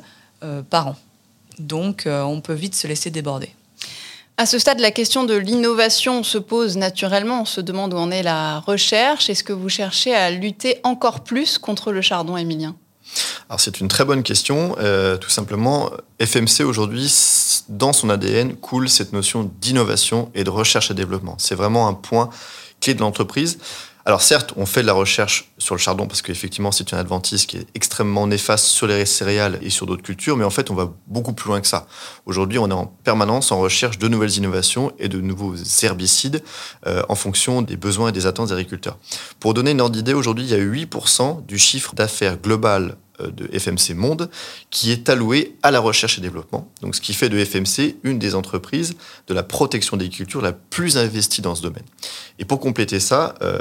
euh, 0.44 0.62
par 0.62 0.88
an. 0.88 0.96
Donc 1.60 2.08
euh, 2.08 2.24
on 2.24 2.42
peut 2.42 2.54
vite 2.54 2.76
se 2.76 2.88
laisser 2.88 3.12
déborder. 3.12 3.50
À 4.38 4.48
ce 4.48 4.58
stade, 4.58 4.80
la 4.80 4.90
question 4.90 5.26
de 5.26 5.36
l'innovation 5.36 6.24
se 6.24 6.40
pose 6.40 6.76
naturellement. 6.76 7.42
On 7.42 7.46
se 7.46 7.62
demande 7.62 7.94
où 7.94 7.98
en 7.98 8.10
est 8.10 8.24
la 8.24 8.60
recherche. 8.62 9.30
Est-ce 9.30 9.44
que 9.44 9.54
vous 9.54 9.70
cherchez 9.70 10.16
à 10.16 10.32
lutter 10.32 10.80
encore 10.84 11.24
plus 11.24 11.60
contre 11.60 11.92
le 11.92 12.02
chardon, 12.02 12.36
Emilien 12.36 12.76
Alors 13.48 13.60
c'est 13.60 13.80
une 13.80 13.88
très 13.88 14.06
bonne 14.06 14.24
question. 14.24 14.76
Euh, 14.80 15.18
tout 15.18 15.30
simplement, 15.30 15.92
FMC 16.20 16.64
aujourd'hui, 16.66 17.14
dans 17.70 17.94
son 17.94 18.10
ADN, 18.10 18.56
coule 18.56 18.90
cette 18.90 19.14
notion 19.14 19.52
d'innovation 19.62 20.32
et 20.34 20.44
de 20.44 20.50
recherche 20.50 20.90
et 20.90 20.96
développement. 20.96 21.36
C'est 21.38 21.56
vraiment 21.56 21.88
un 21.88 21.94
point 21.94 22.32
clé 22.82 22.96
de 22.96 23.02
l'entreprise. 23.02 23.60
Alors 24.06 24.22
certes, 24.22 24.54
on 24.58 24.66
fait 24.66 24.82
de 24.82 24.88
la 24.88 24.94
recherche 24.94 25.54
sur 25.58 25.76
le 25.76 25.80
chardon 25.80 26.08
parce 26.08 26.22
qu'effectivement 26.22 26.74
c'est 26.74 26.92
une 26.92 26.98
adventice 26.98 27.46
qui 27.46 27.56
est 27.56 27.68
extrêmement 27.74 28.28
néfaste 28.28 28.66
sur 28.66 28.86
les 28.86 29.06
céréales 29.06 29.60
et 29.62 29.70
sur 29.70 29.86
d'autres 29.86 30.04
cultures, 30.04 30.36
mais 30.36 30.44
en 30.44 30.50
fait 30.50 30.70
on 30.72 30.76
va 30.76 30.92
beaucoup 31.08 31.32
plus 31.32 31.48
loin 31.48 31.62
que 31.62 31.68
ça. 31.68 31.88
Aujourd'hui 32.26 32.60
on 32.60 32.70
est 32.70 32.74
en 32.74 32.88
permanence 32.88 33.54
en 33.54 33.60
recherche 33.60 33.98
de 34.00 34.10
nouvelles 34.10 34.36
innovations 34.36 34.92
et 35.00 35.08
de 35.08 35.22
nouveaux 35.22 35.56
herbicides 35.84 36.44
euh, 36.86 37.02
en 37.08 37.16
fonction 37.16 37.62
des 37.62 37.78
besoins 37.78 38.10
et 38.10 38.12
des 38.12 38.26
attentes 38.26 38.50
des 38.50 38.54
agriculteurs. 38.54 38.98
Pour 39.40 39.54
donner 39.54 39.72
une 39.72 39.80
ordre 39.80 39.96
d'idée, 39.96 40.14
aujourd'hui 40.14 40.44
il 40.44 40.50
y 40.50 40.54
a 40.54 40.58
8% 40.58 41.46
du 41.46 41.58
chiffre 41.58 41.96
d'affaires 41.96 42.38
global 42.38 42.98
de 43.20 43.48
FMC 43.58 43.94
Monde 43.96 44.30
qui 44.70 44.92
est 44.92 45.10
alloué 45.10 45.56
à 45.62 45.72
la 45.72 45.80
recherche 45.80 46.18
et 46.18 46.22
développement. 46.22 46.72
Donc, 46.82 46.96
ce 46.96 47.02
qui 47.02 47.14
fait 47.14 47.30
de 47.30 47.44
FMC 47.44 47.98
une 48.04 48.20
des 48.20 48.36
entreprises 48.36 48.96
de 49.28 49.34
la 49.34 49.44
protection 49.44 49.98
des 49.98 50.10
cultures 50.10 50.42
la 50.42 50.52
plus 50.54 50.98
investie 50.98 51.42
dans 51.42 51.56
ce 51.56 51.62
domaine. 51.62 51.84
Et 52.40 52.46
pour 52.46 52.60
compléter 52.60 53.00
ça, 53.00 53.36
euh, 53.42 53.58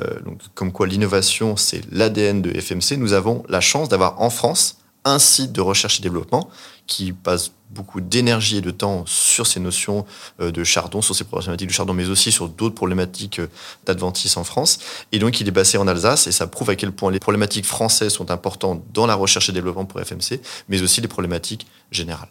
comme 0.55 0.73
quoi 0.73 0.87
l'innovation 0.87 1.57
c'est 1.57 1.83
l'ADN 1.91 2.43
de 2.43 2.59
FMC, 2.59 2.97
nous 2.97 3.13
avons 3.13 3.45
la 3.49 3.61
chance 3.61 3.89
d'avoir 3.89 4.21
en 4.21 4.31
France 4.31 4.79
un 5.05 5.19
site 5.19 5.53
de 5.53 5.61
recherche 5.61 5.99
et 5.99 6.03
développement 6.03 6.49
qui 6.87 7.13
passe 7.13 7.53
beaucoup 7.73 8.00
d'énergie 8.00 8.59
et 8.59 8.61
de 8.61 8.71
temps 8.71 9.05
sur 9.07 9.47
ces 9.47 9.61
notions 9.61 10.05
euh, 10.41 10.50
de 10.50 10.64
chardon, 10.64 11.02
sur 11.02 11.14
ces 11.14 11.25
problématiques 11.25 11.69
du 11.69 11.75
chardon, 11.75 11.95
mais 11.95 12.09
aussi 12.09 12.33
sur 12.33 12.49
d'autres 12.49 12.75
problématiques 12.75 13.41
euh, 13.41 13.49
d'adventis 13.87 14.33
en 14.37 14.45
France. 14.45 14.79
Et 15.12 15.19
donc, 15.19 15.41
il 15.41 15.49
est 15.49 15.52
basé 15.52 15.79
en 15.79 15.88
Alsace 15.88 16.26
et 16.26 16.33
ça 16.33 16.47
prouve 16.47 16.71
à 16.71 16.76
quel 16.76 16.93
point 16.93 17.11
les 17.11 17.19
problématiques 17.19 17.67
françaises 17.67 18.12
sont 18.12 18.31
importantes 18.31 18.83
dans 18.93 19.07
la 19.07 19.14
recherche 19.14 19.49
et 19.49 19.52
développement 19.52 19.85
pour 19.85 20.00
FMC, 20.00 20.41
mais 20.69 20.83
aussi 20.83 21.00
les 21.00 21.09
problématiques 21.09 21.67
générales. 21.91 22.29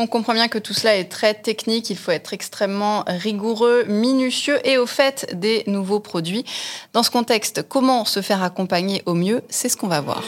On 0.00 0.06
comprend 0.06 0.32
bien 0.32 0.46
que 0.46 0.58
tout 0.58 0.74
cela 0.74 0.96
est 0.96 1.06
très 1.06 1.34
technique, 1.34 1.90
il 1.90 1.96
faut 1.96 2.12
être 2.12 2.32
extrêmement 2.32 3.02
rigoureux, 3.08 3.82
minutieux 3.88 4.60
et 4.64 4.78
au 4.78 4.86
fait 4.86 5.28
des 5.34 5.64
nouveaux 5.66 5.98
produits. 5.98 6.44
Dans 6.92 7.02
ce 7.02 7.10
contexte, 7.10 7.66
comment 7.68 8.04
se 8.04 8.22
faire 8.22 8.44
accompagner 8.44 9.02
au 9.06 9.14
mieux 9.14 9.42
C'est 9.48 9.68
ce 9.68 9.76
qu'on 9.76 9.88
va 9.88 10.00
voir. 10.00 10.22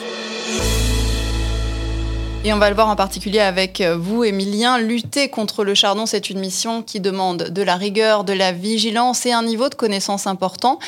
Et 2.42 2.54
on 2.54 2.59
va 2.59 2.70
le 2.70 2.75
voir 2.75 2.88
en 2.88 2.97
particulier 2.97 3.40
avec 3.40 3.82
euh, 3.82 3.99
vous, 3.99 4.25
Émilien. 4.25 4.78
Lutter 4.78 5.28
contre 5.28 5.62
le 5.62 5.75
chardon, 5.75 6.06
c'est 6.06 6.30
une 6.30 6.38
mission 6.38 6.82
qui 6.82 6.99
demande 6.99 7.50
de 7.50 7.62
la 7.62 7.76
rigueur, 7.76 8.25
de 8.25 8.32
la 8.32 8.50
vigilance 8.50 9.26
et 9.26 9.32
un 9.32 9.42
niveau 9.42 9.68
de 9.68 9.75
connaissance 9.75 10.26
important. 10.26 10.78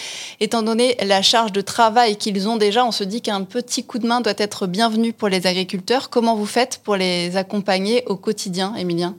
Étant 0.40 0.62
donné 0.62 0.96
la 1.04 1.20
charge 1.20 1.52
de 1.52 1.60
travail 1.60 2.16
qu'ils 2.16 2.48
ont 2.48 2.56
déjà, 2.56 2.86
on 2.86 2.90
se 2.90 3.04
dit 3.04 3.20
qu'un 3.20 3.42
petit 3.42 3.84
coup 3.84 3.98
de 3.98 4.06
main 4.06 4.22
doit 4.22 4.32
être 4.38 4.66
bienvenu 4.66 5.12
pour 5.12 5.28
les 5.28 5.46
agriculteurs. 5.46 6.08
Comment 6.08 6.36
vous 6.36 6.46
faites 6.46 6.80
pour 6.82 6.96
les 6.96 7.36
accompagner 7.36 8.02
au 8.06 8.16
quotidien, 8.16 8.74
Émilien? 8.76 9.14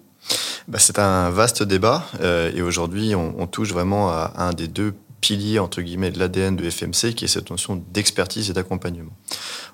Bah, 0.68 0.80
c'est 0.80 0.98
un 0.98 1.30
vaste 1.30 1.62
débat 1.62 2.06
euh, 2.22 2.52
et 2.56 2.64
aujourd'hui 2.64 3.14
on, 3.14 3.36
on, 3.38 3.48
touche 3.48 3.74
vraiment 3.74 4.10
à 4.10 4.32
un 4.38 4.54
des 4.54 4.70
deux 4.70 4.94
pilier 5.24 5.58
entre 5.58 5.82
guillemets 5.82 6.12
de 6.12 6.20
l'ADN 6.20 6.58
de 6.58 6.70
FMC, 6.70 7.14
qui 7.16 7.24
est 7.24 7.30
cette 7.30 7.50
notion 7.50 7.82
d'expertise 7.94 8.50
et 8.50 8.54
d'accompagnement. 8.54 9.14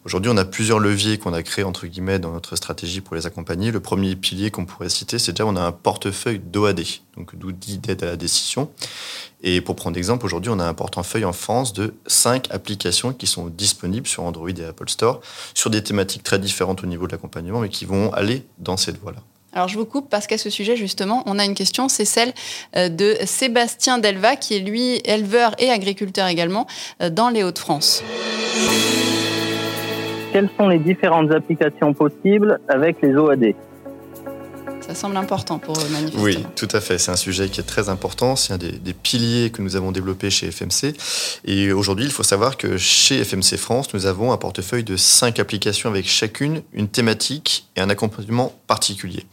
Aujourd'hui, 0.06 0.32
on 0.32 0.38
a 0.38 0.46
plusieurs 0.46 0.78
leviers 0.78 1.18
qu'on 1.18 1.34
a 1.34 1.42
créés 1.42 1.66
entre 1.66 1.88
guillemets 1.88 2.20
dans 2.20 2.32
notre 2.32 2.56
stratégie 2.56 3.02
pour 3.02 3.16
les 3.16 3.26
accompagner. 3.26 3.72
Le 3.72 3.80
premier 3.80 4.16
pilier 4.16 4.52
qu'on 4.52 4.66
pourrait 4.66 4.90
citer, 4.90 5.18
c'est 5.18 5.32
déjà 5.32 5.48
on 5.48 5.56
a 5.56 5.62
un 5.62 5.72
portefeuille 5.72 6.38
d'OAD, 6.38 6.84
donc 7.18 7.36
d'outils 7.36 7.80
d'aide 7.80 8.04
à 8.04 8.06
la 8.06 8.16
décision. 8.16 8.70
Et 9.42 9.60
pour 9.60 9.76
prendre 9.76 9.98
exemple, 9.98 10.24
aujourd'hui, 10.24 10.52
on 10.54 10.60
a 10.60 10.66
un 10.66 10.76
portefeuille 10.76 11.26
en 11.26 11.34
France 11.34 11.74
de 11.74 11.96
cinq 12.06 12.46
applications 12.52 13.12
qui 13.12 13.26
sont 13.26 13.48
disponibles 13.48 14.06
sur 14.08 14.22
Android 14.26 14.50
et 14.50 14.66
Apple 14.66 14.88
Store 14.88 15.20
sur 15.56 15.72
des 15.72 15.84
thématiques 15.84 16.22
très 16.22 16.38
différentes 16.38 16.84
au 16.84 16.88
niveau 16.88 17.08
de 17.08 17.12
l'accompagnement, 17.14 17.62
mais 17.62 17.70
qui 17.70 17.86
vont 17.86 18.14
aller 18.14 18.46
dans 18.60 18.78
cette 18.78 19.00
voie-là. 19.00 19.24
Alors 19.54 19.68
je 19.68 19.78
vous 19.78 19.86
coupe 19.86 20.10
parce 20.10 20.28
qu'à 20.28 20.38
ce 20.38 20.50
sujet 20.50 20.76
justement, 20.76 21.24
on 21.26 21.40
a 21.40 21.46
une 21.46 21.56
question, 21.56 21.90
c'est 21.90 22.06
celle 22.06 22.34
euh, 22.76 22.90
de 22.90 23.16
Sébastien 23.26 23.98
Delva 23.98 24.36
qui 24.36 24.56
est 24.56 24.60
lui 24.60 25.02
éleveur 25.06 25.56
et 25.58 25.70
agriculteur 25.70 26.28
également 26.28 26.68
euh, 27.02 27.10
dans 27.10 27.30
les 27.30 27.44
Hauts-de-France. 27.44 28.04
Quelles 30.32 30.50
sont 30.58 30.68
les 30.68 30.78
différentes 30.78 31.32
applications 31.32 31.94
possibles 31.94 32.60
avec 32.68 33.02
les 33.02 33.16
OAD 33.16 33.56
semble 35.00 35.18
important 35.18 35.60
pour 35.60 35.78
manifester. 35.90 36.22
Oui, 36.22 36.46
tout 36.56 36.68
à 36.72 36.82
fait. 36.82 36.98
C'est 36.98 37.12
un 37.12 37.16
sujet 37.16 37.50
qui 37.50 37.60
est 37.60 37.64
très 37.64 37.90
important. 37.90 38.36
C'est 38.36 38.54
un 38.54 38.58
des, 38.58 38.72
des, 38.72 38.94
piliers 38.94 39.50
que 39.50 39.62
nous 39.62 39.76
avons 39.76 39.92
développé 39.92 40.30
chez 40.30 40.52
FMC. 40.52 40.94
Et 41.46 41.72
aujourd'hui, 41.72 42.06
il 42.06 42.12
faut 42.12 42.24
savoir 42.24 42.58
que 42.58 42.78
chez 42.78 43.24
FMC 43.24 43.58
France, 43.58 43.94
nous 43.94 44.06
avons 44.06 44.32
un 44.32 44.38
portefeuille 44.38 44.84
de 44.84 44.98
cinq 44.98 45.40
applications 45.40 45.90
avec 45.90 46.08
chacune 46.08 46.62
une 46.74 46.88
thématique 46.88 47.70
et 47.76 47.82
un 47.82 47.90
accompagnement 47.90 48.54
particulier. 48.68 49.26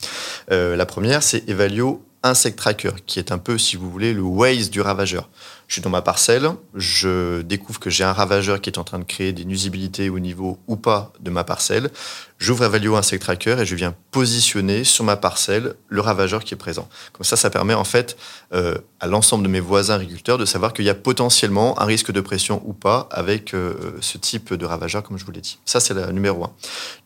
Euh, 0.52 0.76
la 0.76 0.86
première, 0.86 1.22
c'est 1.22 1.48
Evalio 1.48 2.02
Insect 2.22 2.56
Tracker, 2.56 2.92
qui 3.06 3.18
est 3.18 3.32
un 3.32 3.38
peu, 3.38 3.58
si 3.58 3.76
vous 3.76 3.90
voulez, 3.90 4.12
le 4.12 4.22
Waze 4.22 4.70
du 4.70 4.80
ravageur. 4.80 5.28
Je 5.68 5.74
suis 5.74 5.82
dans 5.82 5.90
ma 5.90 6.02
parcelle, 6.02 6.48
je 6.74 7.42
découvre 7.42 7.80
que 7.80 7.90
j'ai 7.90 8.04
un 8.04 8.12
ravageur 8.12 8.60
qui 8.60 8.70
est 8.70 8.78
en 8.78 8.84
train 8.84 9.00
de 9.00 9.04
créer 9.04 9.32
des 9.32 9.44
nuisibilités 9.44 10.08
au 10.08 10.20
niveau 10.20 10.58
ou 10.68 10.76
pas 10.76 11.12
de 11.18 11.30
ma 11.30 11.42
parcelle. 11.42 11.90
J'ouvre 12.38 12.64
Evalio 12.64 12.94
Insect 12.96 13.22
Tracker 13.22 13.56
et 13.60 13.64
je 13.64 13.74
viens 13.74 13.94
positionner 14.10 14.84
sur 14.84 15.04
ma 15.04 15.16
parcelle 15.16 15.74
le 15.88 16.00
ravageur 16.02 16.44
qui 16.44 16.52
est 16.52 16.56
présent. 16.58 16.86
Comme 17.12 17.24
ça, 17.24 17.34
ça 17.34 17.48
permet 17.48 17.72
en 17.72 17.84
fait 17.84 18.16
euh, 18.52 18.76
à 19.00 19.06
l'ensemble 19.06 19.42
de 19.42 19.48
mes 19.48 19.60
voisins 19.60 19.94
agriculteurs 19.94 20.36
de 20.36 20.44
savoir 20.44 20.74
qu'il 20.74 20.84
y 20.84 20.90
a 20.90 20.94
potentiellement 20.94 21.80
un 21.80 21.86
risque 21.86 22.12
de 22.12 22.20
pression 22.20 22.62
ou 22.66 22.74
pas 22.74 23.08
avec 23.10 23.54
euh, 23.54 23.74
ce 24.00 24.18
type 24.18 24.52
de 24.52 24.66
ravageur, 24.66 25.02
comme 25.02 25.18
je 25.18 25.24
vous 25.24 25.32
l'ai 25.32 25.40
dit. 25.40 25.58
Ça, 25.64 25.80
c'est 25.80 25.94
la 25.94 26.12
numéro 26.12 26.44
1. 26.44 26.52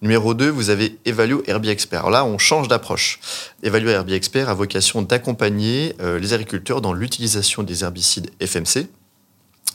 Numéro 0.02 0.34
2, 0.34 0.48
vous 0.48 0.68
avez 0.68 0.98
Evalio 1.04 1.44
Herbie 1.46 1.70
Expert. 1.70 2.00
Alors 2.00 2.10
là, 2.10 2.24
on 2.24 2.36
change 2.38 2.66
d'approche. 2.66 3.20
Evalio 3.62 3.88
Herbie 3.88 4.14
Expert 4.14 4.48
a 4.48 4.54
vocation 4.54 5.00
d'accompagner 5.00 5.94
euh, 6.00 6.18
les 6.18 6.32
agriculteurs 6.32 6.80
dans 6.80 6.92
l'utilisation 6.92 7.62
des 7.62 7.84
herbicides 7.84 8.30
FMC, 8.50 8.88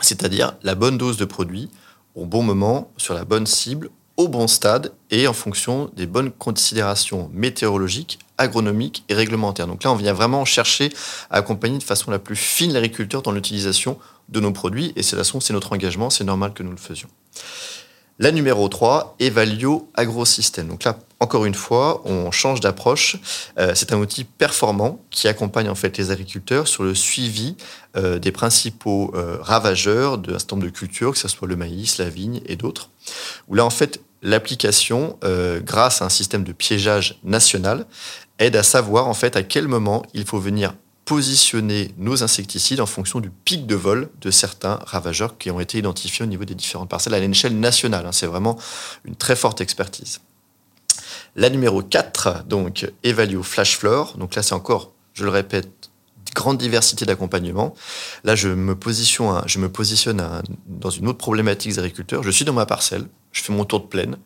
c'est-à-dire 0.01 0.55
la 0.63 0.75
bonne 0.75 0.97
dose 0.97 1.17
de 1.17 1.25
produit 1.25 1.69
au 2.15 2.25
bon 2.25 2.43
moment, 2.43 2.91
sur 2.97 3.13
la 3.13 3.25
bonne 3.25 3.45
cible, 3.45 3.89
au 4.17 4.29
bon 4.29 4.47
stade 4.47 4.93
et 5.11 5.27
en 5.27 5.33
fonction 5.33 5.91
des 5.95 6.05
bonnes 6.05 6.31
considérations 6.31 7.29
météorologiques, 7.33 8.19
agronomiques 8.37 9.03
et 9.09 9.13
réglementaires. 9.13 9.67
Donc 9.67 9.83
là, 9.83 9.91
on 9.91 9.95
vient 9.95 10.13
vraiment 10.13 10.45
chercher 10.45 10.89
à 11.29 11.37
accompagner 11.37 11.77
de 11.77 11.83
façon 11.83 12.11
la 12.11 12.19
plus 12.19 12.37
fine 12.37 12.71
l'agriculteur 12.71 13.21
dans 13.21 13.31
l'utilisation 13.31 13.97
de 14.29 14.39
nos 14.39 14.51
produits 14.51 14.93
et 14.95 15.03
c'est 15.03 15.21
c'est 15.21 15.53
notre 15.53 15.73
engagement, 15.73 16.09
c'est 16.09 16.23
normal 16.23 16.53
que 16.53 16.63
nous 16.63 16.71
le 16.71 16.77
faisions. 16.77 17.09
La 18.17 18.31
numéro 18.31 18.69
3, 18.69 19.17
Evalio 19.19 19.89
AgroSystem. 19.93 20.69
Donc 20.69 20.85
là, 20.85 20.97
encore 21.19 21.43
une 21.43 21.53
fois, 21.53 22.01
on 22.05 22.31
change 22.31 22.61
d'approche. 22.61 23.17
Euh, 23.59 23.73
c'est 23.75 23.91
un 23.91 23.97
outil 23.97 24.23
performant 24.23 25.01
qui 25.09 25.27
accompagne 25.27 25.67
en 25.67 25.75
fait 25.75 25.97
les 25.97 26.11
agriculteurs 26.11 26.69
sur 26.69 26.83
le 26.83 26.95
suivi 26.95 27.57
euh, 27.97 28.17
des 28.17 28.31
principaux 28.31 29.11
euh, 29.15 29.37
ravageurs 29.41 30.17
d'un 30.17 30.39
certain 30.39 30.55
nombre 30.55 30.67
de 30.67 30.71
cultures, 30.71 31.11
que 31.11 31.17
ce 31.17 31.27
soit 31.27 31.45
le 31.45 31.57
maïs, 31.57 31.97
la 31.97 32.07
vigne 32.07 32.39
et 32.45 32.55
d'autres. 32.55 32.89
Où 33.49 33.55
là, 33.55 33.65
en 33.65 33.69
fait, 33.69 33.99
l'application, 34.21 35.19
grâce 35.63 36.01
à 36.01 36.05
un 36.05 36.09
système 36.09 36.43
de 36.43 36.51
piégeage 36.51 37.19
national, 37.23 37.85
aide 38.39 38.55
à 38.55 38.63
savoir 38.63 39.07
en 39.07 39.13
fait 39.13 39.35
à 39.35 39.43
quel 39.43 39.67
moment 39.67 40.03
il 40.15 40.25
faut 40.25 40.39
venir 40.39 40.73
positionner 41.05 41.93
nos 41.97 42.23
insecticides 42.23 42.81
en 42.81 42.87
fonction 42.87 43.19
du 43.19 43.29
pic 43.29 43.67
de 43.67 43.75
vol 43.75 44.09
de 44.21 44.31
certains 44.31 44.79
ravageurs 44.85 45.37
qui 45.37 45.51
ont 45.51 45.59
été 45.59 45.77
identifiés 45.77 46.23
au 46.23 46.27
niveau 46.27 46.45
des 46.45 46.55
différentes 46.55 46.89
parcelles 46.89 47.13
à 47.13 47.19
l'échelle 47.19 47.59
nationale. 47.59 48.05
Hein. 48.07 48.11
C'est 48.11 48.25
vraiment 48.25 48.57
une 49.05 49.15
très 49.15 49.35
forte 49.35 49.61
expertise. 49.61 50.19
La 51.35 51.49
numéro 51.49 51.83
4, 51.83 52.45
donc 52.45 52.91
Evalue 53.03 53.41
Flash 53.41 53.77
Floor. 53.77 54.17
Donc 54.17 54.35
là, 54.35 54.41
c'est 54.41 54.55
encore, 54.55 54.93
je 55.13 55.25
le 55.25 55.29
répète, 55.29 55.89
grande 56.33 56.57
diversité 56.57 57.05
d'accompagnement. 57.05 57.75
Là, 58.23 58.35
je 58.35 58.49
me 58.49 58.75
positionne, 58.75 59.41
je 59.45 59.59
me 59.59 59.69
positionne 59.69 60.43
dans 60.67 60.89
une 60.89 61.07
autre 61.07 61.17
problématique 61.17 61.71
des 61.71 61.79
agriculteurs. 61.79 62.23
Je 62.23 62.31
suis 62.31 62.45
dans 62.45 62.53
ma 62.53 62.65
parcelle, 62.65 63.07
je 63.31 63.41
fais 63.41 63.53
mon 63.53 63.65
tour 63.65 63.81
de 63.81 63.85
plaine, 63.85 64.17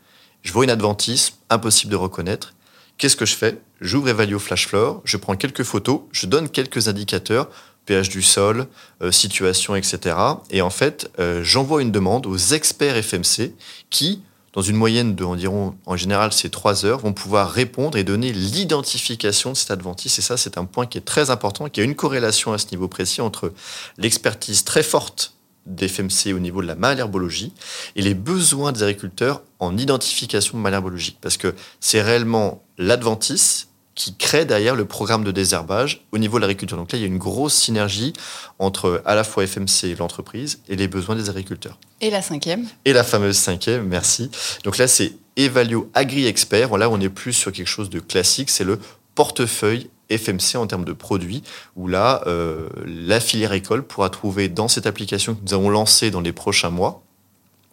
je 0.42 0.54
vois 0.54 0.64
une 0.64 0.70
adventice 0.70 1.40
impossible 1.50 1.92
de 1.92 1.98
reconnaître. 1.98 2.54
Qu'est-ce 3.00 3.16
que 3.16 3.26
je 3.26 3.36
fais? 3.36 3.62
J'ouvre 3.80 4.10
Evalio 4.10 4.40
Flash 4.40 4.68
Floor, 4.68 5.02
je 5.06 5.16
prends 5.16 5.38
quelques 5.38 5.64
photos, 5.64 6.02
je 6.12 6.26
donne 6.26 6.50
quelques 6.50 6.90
indicateurs, 6.90 7.50
pH 7.86 8.10
du 8.10 8.22
sol, 8.22 8.68
euh, 9.02 9.10
situation, 9.10 9.74
etc. 9.74 10.18
Et 10.52 10.62
en 10.62 10.70
fait, 10.70 11.10
euh, 11.18 11.42
j'envoie 11.42 11.82
une 11.82 11.94
demande 11.94 12.26
aux 12.26 12.36
experts 12.36 13.02
FMC 13.02 13.54
qui, 13.90 14.22
dans 14.52 14.62
une 14.62 14.76
moyenne 14.76 15.16
de 15.16 15.24
environ, 15.24 15.78
en 15.86 15.96
général, 15.96 16.34
c'est 16.34 16.50
trois 16.50 16.86
heures, 16.86 17.00
vont 17.00 17.14
pouvoir 17.14 17.50
répondre 17.50 17.98
et 17.98 18.04
donner 18.04 18.34
l'identification 18.34 19.54
de 19.54 19.56
cette 19.56 19.72
adventice. 19.72 20.20
Et 20.20 20.22
ça, 20.22 20.36
c'est 20.36 20.58
un 20.58 20.66
point 20.66 20.86
qui 20.86 20.98
est 20.98 21.06
très 21.06 21.30
important, 21.30 21.70
qui 21.70 21.80
a 21.80 21.86
une 21.86 21.96
corrélation 21.96 22.52
à 22.52 22.58
ce 22.58 22.66
niveau 22.72 22.90
précis 22.90 23.22
entre 23.22 23.54
l'expertise 23.98 24.66
très 24.66 24.84
forte 24.84 25.39
d'FMC 25.66 26.34
au 26.34 26.40
niveau 26.40 26.62
de 26.62 26.68
la 26.68 26.76
malherbologie 26.76 27.54
et 27.96 28.02
les 28.02 28.14
besoins 28.14 28.72
des 28.72 28.84
agriculteurs 28.84 29.44
en 29.60 29.78
identification 29.78 30.58
de 30.58 30.64
malherbologie. 30.64 31.18
Parce 31.22 31.38
que 31.38 31.54
c'est 31.80 32.02
réellement 32.02 32.64
l'adventice 32.78 33.70
qui 34.00 34.16
crée 34.16 34.46
derrière 34.46 34.76
le 34.76 34.86
programme 34.86 35.26
de 35.26 35.32
désherbage 35.32 36.06
au 36.14 36.18
niveau 36.18 36.38
de 36.38 36.42
l'agriculture. 36.42 36.78
Donc 36.78 36.94
là, 36.94 36.98
il 36.98 37.02
y 37.02 37.04
a 37.04 37.08
une 37.08 37.18
grosse 37.18 37.54
synergie 37.54 38.14
entre 38.58 39.02
à 39.06 39.14
la 39.14 39.26
fois 39.26 39.46
FMC, 39.46 39.98
l'entreprise, 40.00 40.62
et 40.70 40.78
les 40.78 40.88
besoins 40.88 41.18
des 41.18 41.30
agriculteurs. 41.30 41.78
Et 42.00 42.10
la 42.10 42.22
cinquième 42.22 42.66
Et 42.86 42.94
la 42.94 43.04
fameuse 43.04 43.38
cinquième, 43.38 43.84
merci. 43.84 44.32
Donc 44.64 44.78
là, 44.78 44.88
c'est 44.88 45.14
Evalio 45.36 45.92
Agri 45.94 46.28
Expert. 46.28 46.78
Là, 46.78 46.90
on 46.90 47.00
est 47.02 47.10
plus 47.10 47.34
sur 47.34 47.52
quelque 47.52 47.68
chose 47.68 47.90
de 47.90 48.00
classique, 48.00 48.50
c'est 48.50 48.64
le 48.64 48.80
portefeuille 49.16 49.90
FMC 50.10 50.56
en 50.56 50.68
termes 50.68 50.86
de 50.86 50.94
produits, 50.94 51.44
où 51.76 51.88
là, 51.88 52.22
euh, 52.28 52.70
la 52.86 53.20
filière 53.20 53.54
école 53.54 53.84
pourra 53.84 54.10
trouver 54.10 54.50
dans 54.50 54.68
cette 54.68 54.88
application 54.88 55.36
que 55.36 55.42
nous 55.46 55.54
avons 55.54 55.70
lancée 55.70 56.12
dans 56.12 56.22
les 56.22 56.34
prochains 56.34 56.70
mois, 56.70 57.04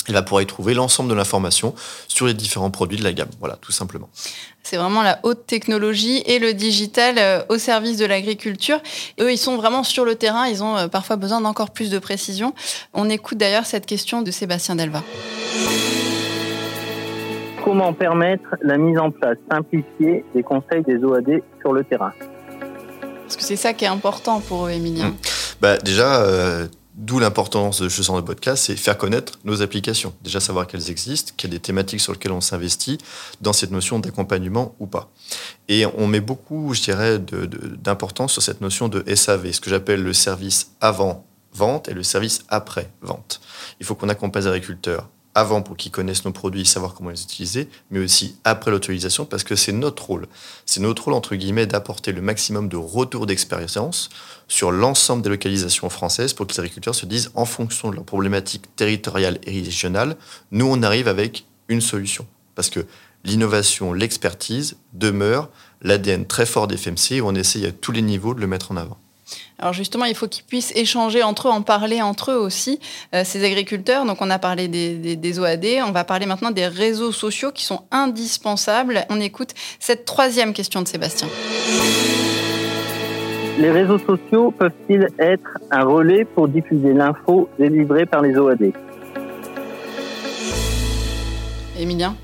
elle 0.08 0.14
va 0.14 0.22
pouvoir 0.22 0.42
y 0.42 0.46
trouver 0.46 0.74
l'ensemble 0.74 1.10
de 1.10 1.14
l'information 1.14 1.74
sur 2.08 2.26
les 2.26 2.34
différents 2.34 2.70
produits 2.70 2.98
de 2.98 3.04
la 3.04 3.12
gamme. 3.12 3.30
Voilà, 3.40 3.56
tout 3.60 3.72
simplement. 3.72 4.08
C'est 4.62 4.76
vraiment 4.76 5.02
la 5.02 5.18
haute 5.22 5.46
technologie 5.46 6.22
et 6.26 6.38
le 6.38 6.54
digital 6.54 7.16
euh, 7.18 7.42
au 7.48 7.58
service 7.58 7.96
de 7.98 8.04
l'agriculture. 8.04 8.80
Eux, 9.20 9.32
ils 9.32 9.38
sont 9.38 9.56
vraiment 9.56 9.84
sur 9.84 10.04
le 10.04 10.14
terrain, 10.14 10.46
ils 10.46 10.62
ont 10.62 10.76
euh, 10.76 10.88
parfois 10.88 11.16
besoin 11.16 11.40
d'encore 11.40 11.70
plus 11.70 11.90
de 11.90 11.98
précision. 11.98 12.54
On 12.94 13.10
écoute 13.10 13.38
d'ailleurs 13.38 13.66
cette 13.66 13.86
question 13.86 14.22
de 14.22 14.30
Sébastien 14.30 14.76
Delva. 14.76 15.02
Comment 17.66 17.92
permettre 17.92 18.54
la 18.62 18.78
mise 18.78 18.96
en 18.96 19.10
place 19.10 19.38
simplifiée 19.50 20.24
des 20.36 20.44
conseils 20.44 20.84
des 20.84 21.02
OAD 21.02 21.42
sur 21.60 21.72
le 21.72 21.82
terrain 21.82 22.12
Parce 23.22 23.34
que 23.36 23.42
c'est 23.42 23.56
ça 23.56 23.72
qui 23.74 23.84
est 23.84 23.88
important 23.88 24.40
pour 24.40 24.66
eux, 24.66 24.70
Emilien. 24.70 25.08
Mmh. 25.08 25.16
Bah, 25.60 25.76
déjà, 25.78 26.22
euh, 26.22 26.68
D'où 26.96 27.18
l'importance 27.18 27.82
de 27.82 27.90
ce 27.90 28.00
genre 28.00 28.16
de 28.16 28.22
podcast, 28.22 28.64
c'est 28.64 28.76
faire 28.76 28.96
connaître 28.96 29.38
nos 29.44 29.60
applications. 29.60 30.14
Déjà 30.22 30.40
savoir 30.40 30.66
qu'elles 30.66 30.90
existent, 30.90 31.34
qu'il 31.36 31.50
y 31.50 31.52
a 31.52 31.56
des 31.56 31.60
thématiques 31.60 32.00
sur 32.00 32.14
lesquelles 32.14 32.32
on 32.32 32.40
s'investit 32.40 32.96
dans 33.42 33.52
cette 33.52 33.70
notion 33.70 33.98
d'accompagnement 33.98 34.74
ou 34.78 34.86
pas. 34.86 35.10
Et 35.68 35.84
on 35.98 36.06
met 36.06 36.20
beaucoup, 36.20 36.72
je 36.72 36.80
dirais, 36.80 37.18
d'importance 37.18 38.32
sur 38.32 38.42
cette 38.42 38.62
notion 38.62 38.88
de 38.88 39.04
SAV, 39.14 39.52
ce 39.52 39.60
que 39.60 39.68
j'appelle 39.68 40.02
le 40.02 40.14
service 40.14 40.70
avant 40.80 41.26
vente 41.52 41.90
et 41.90 41.92
le 41.92 42.02
service 42.02 42.44
après 42.48 42.90
vente. 43.02 43.42
Il 43.78 43.84
faut 43.84 43.94
qu'on 43.94 44.08
accompagne 44.08 44.44
les 44.44 44.48
agriculteurs 44.48 45.10
avant 45.36 45.60
pour 45.60 45.76
qu'ils 45.76 45.92
connaissent 45.92 46.24
nos 46.24 46.32
produits, 46.32 46.64
savoir 46.64 46.94
comment 46.94 47.10
les 47.10 47.22
utiliser, 47.22 47.68
mais 47.90 47.98
aussi 47.98 48.36
après 48.42 48.70
l'autorisation, 48.70 49.26
parce 49.26 49.44
que 49.44 49.54
c'est 49.54 49.70
notre 49.70 50.06
rôle. 50.06 50.28
C'est 50.64 50.80
notre 50.80 51.04
rôle, 51.04 51.14
entre 51.14 51.36
guillemets, 51.36 51.66
d'apporter 51.66 52.12
le 52.12 52.22
maximum 52.22 52.70
de 52.70 52.76
retour 52.78 53.26
d'expérience 53.26 54.08
sur 54.48 54.72
l'ensemble 54.72 55.22
des 55.22 55.28
localisations 55.28 55.90
françaises 55.90 56.32
pour 56.32 56.46
que 56.46 56.54
les 56.54 56.60
agriculteurs 56.60 56.94
se 56.94 57.04
disent, 57.04 57.30
en 57.34 57.44
fonction 57.44 57.90
de 57.90 57.96
leurs 57.96 58.04
problématiques 58.04 58.74
territoriales 58.76 59.38
et 59.44 59.50
régionales, 59.50 60.16
nous, 60.52 60.66
on 60.66 60.82
arrive 60.82 61.06
avec 61.06 61.44
une 61.68 61.82
solution. 61.82 62.26
Parce 62.54 62.70
que 62.70 62.86
l'innovation, 63.22 63.92
l'expertise 63.92 64.78
demeure 64.94 65.50
l'ADN 65.82 66.26
très 66.26 66.46
fort 66.46 66.66
des 66.66 66.78
FMC 66.78 67.16
et 67.16 67.20
on 67.20 67.34
essaye 67.34 67.66
à 67.66 67.72
tous 67.72 67.92
les 67.92 68.00
niveaux 68.00 68.32
de 68.32 68.40
le 68.40 68.46
mettre 68.46 68.72
en 68.72 68.78
avant. 68.78 68.96
Alors 69.58 69.72
justement, 69.72 70.04
il 70.04 70.14
faut 70.14 70.28
qu'ils 70.28 70.44
puissent 70.44 70.72
échanger 70.76 71.22
entre 71.22 71.48
eux, 71.48 71.50
en 71.50 71.62
parler 71.62 72.02
entre 72.02 72.32
eux 72.32 72.36
aussi, 72.36 72.78
euh, 73.14 73.22
ces 73.24 73.44
agriculteurs. 73.44 74.04
Donc 74.04 74.18
on 74.20 74.30
a 74.30 74.38
parlé 74.38 74.68
des, 74.68 75.38
OAD, 75.38 75.66
on 75.86 75.92
va 75.92 76.04
parler 76.04 76.26
maintenant 76.26 76.50
des 76.50 76.66
réseaux 76.66 77.12
sociaux 77.12 77.50
qui 77.52 77.64
sont 77.64 77.82
indispensables. 77.90 79.04
On 79.10 79.20
écoute 79.20 79.50
cette 79.80 80.04
troisième 80.04 80.52
question 80.52 80.82
de 80.82 80.88
Sébastien. 80.88 81.28
Les 83.58 83.70
réseaux 83.70 83.98
sociaux 83.98 84.50
peuvent-ils 84.50 85.08
être 85.18 85.58
un 85.70 85.84
relais 85.84 86.26
pour 86.26 86.46
diffuser 86.46 86.92
l'info 86.92 87.48
délivrée 87.58 88.04
par 88.04 88.20
les 88.20 88.36
OAD 88.36 88.72
Émilien? 91.78 92.14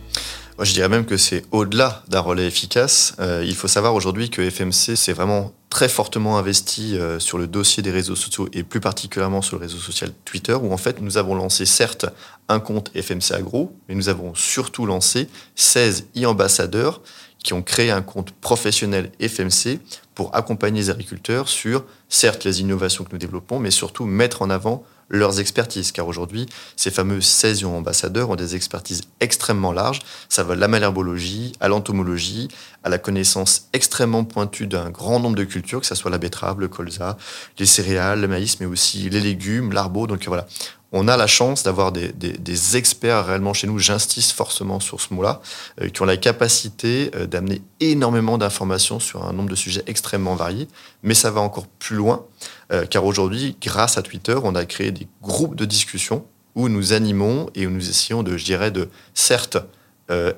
Moi, 0.62 0.66
je 0.68 0.74
dirais 0.74 0.88
même 0.88 1.06
que 1.06 1.16
c'est 1.16 1.44
au-delà 1.50 2.04
d'un 2.06 2.20
relais 2.20 2.46
efficace. 2.46 3.16
Euh, 3.18 3.42
il 3.44 3.56
faut 3.56 3.66
savoir 3.66 3.96
aujourd'hui 3.96 4.30
que 4.30 4.48
FMC 4.48 4.94
s'est 4.94 5.12
vraiment 5.12 5.50
très 5.70 5.88
fortement 5.88 6.38
investi 6.38 6.96
euh, 6.96 7.18
sur 7.18 7.36
le 7.36 7.48
dossier 7.48 7.82
des 7.82 7.90
réseaux 7.90 8.14
sociaux 8.14 8.48
et 8.52 8.62
plus 8.62 8.78
particulièrement 8.78 9.42
sur 9.42 9.56
le 9.56 9.62
réseau 9.62 9.78
social 9.78 10.12
Twitter, 10.24 10.52
où 10.52 10.72
en 10.72 10.76
fait 10.76 11.00
nous 11.00 11.18
avons 11.18 11.34
lancé 11.34 11.66
certes 11.66 12.06
un 12.48 12.60
compte 12.60 12.92
FMC 12.94 13.34
Agro, 13.34 13.76
mais 13.88 13.96
nous 13.96 14.08
avons 14.08 14.36
surtout 14.36 14.86
lancé 14.86 15.28
16 15.56 16.06
e-ambassadeurs 16.16 17.00
qui 17.42 17.54
ont 17.54 17.62
créé 17.62 17.90
un 17.90 18.02
compte 18.02 18.30
professionnel 18.30 19.10
FMC 19.20 19.80
pour 20.14 20.32
accompagner 20.32 20.82
les 20.82 20.90
agriculteurs 20.90 21.48
sur, 21.48 21.84
certes, 22.08 22.44
les 22.44 22.60
innovations 22.60 23.02
que 23.02 23.10
nous 23.10 23.18
développons, 23.18 23.58
mais 23.58 23.72
surtout 23.72 24.04
mettre 24.04 24.42
en 24.42 24.50
avant 24.50 24.84
leurs 25.08 25.40
expertises, 25.40 25.92
car 25.92 26.08
aujourd'hui, 26.08 26.46
ces 26.76 26.90
fameux 26.90 27.20
16 27.20 27.64
ambassadeurs 27.64 28.30
ont 28.30 28.36
des 28.36 28.56
expertises 28.56 29.02
extrêmement 29.20 29.72
larges. 29.72 30.00
Ça 30.28 30.42
va 30.42 30.54
de 30.54 30.60
la 30.60 30.68
malherbologie 30.68 31.52
à 31.60 31.68
l'entomologie, 31.68 32.48
à 32.82 32.88
la 32.88 32.98
connaissance 32.98 33.68
extrêmement 33.72 34.24
pointue 34.24 34.66
d'un 34.66 34.90
grand 34.90 35.20
nombre 35.20 35.36
de 35.36 35.44
cultures, 35.44 35.80
que 35.80 35.86
ce 35.86 35.94
soit 35.94 36.10
la 36.10 36.18
betterave, 36.18 36.60
le 36.60 36.68
colza, 36.68 37.16
les 37.58 37.66
céréales, 37.66 38.20
le 38.20 38.28
maïs, 38.28 38.60
mais 38.60 38.66
aussi 38.66 39.10
les 39.10 39.20
légumes, 39.20 39.72
l'arbre. 39.72 40.06
Donc 40.06 40.24
voilà, 40.26 40.46
on 40.92 41.08
a 41.08 41.16
la 41.16 41.26
chance 41.26 41.62
d'avoir 41.62 41.90
des, 41.90 42.76
experts 42.76 43.26
réellement 43.26 43.54
chez 43.54 43.66
nous, 43.66 43.78
j'insiste 43.78 44.32
forcément 44.32 44.78
sur 44.78 45.00
ce 45.00 45.12
mot-là, 45.14 45.40
euh, 45.80 45.88
qui 45.88 46.02
ont 46.02 46.04
la 46.04 46.18
capacité 46.18 47.10
euh, 47.14 47.26
d'amener 47.26 47.62
énormément 47.80 48.38
d'informations 48.38 49.00
sur 49.00 49.26
un 49.26 49.32
nombre 49.32 49.48
de 49.48 49.56
sujets 49.56 49.82
extrêmement 49.86 50.34
variés. 50.34 50.68
Mais 51.02 51.14
ça 51.14 51.30
va 51.30 51.40
encore 51.40 51.66
plus 51.66 51.96
loin, 51.96 52.26
euh, 52.72 52.84
car 52.84 53.04
aujourd'hui, 53.06 53.56
grâce 53.60 53.96
à 53.96 54.02
Twitter, 54.02 54.36
on 54.42 54.54
a 54.54 54.64
créé 54.66 54.92
des 54.92 55.08
groupes 55.22 55.56
de 55.56 55.64
discussion 55.64 56.24
où 56.54 56.68
nous 56.68 56.92
animons 56.92 57.48
et 57.54 57.66
où 57.66 57.70
nous 57.70 57.88
essayons 57.88 58.22
de, 58.22 58.36
je 58.36 58.44
dirais, 58.44 58.70
de 58.70 58.88
certes 59.14 59.58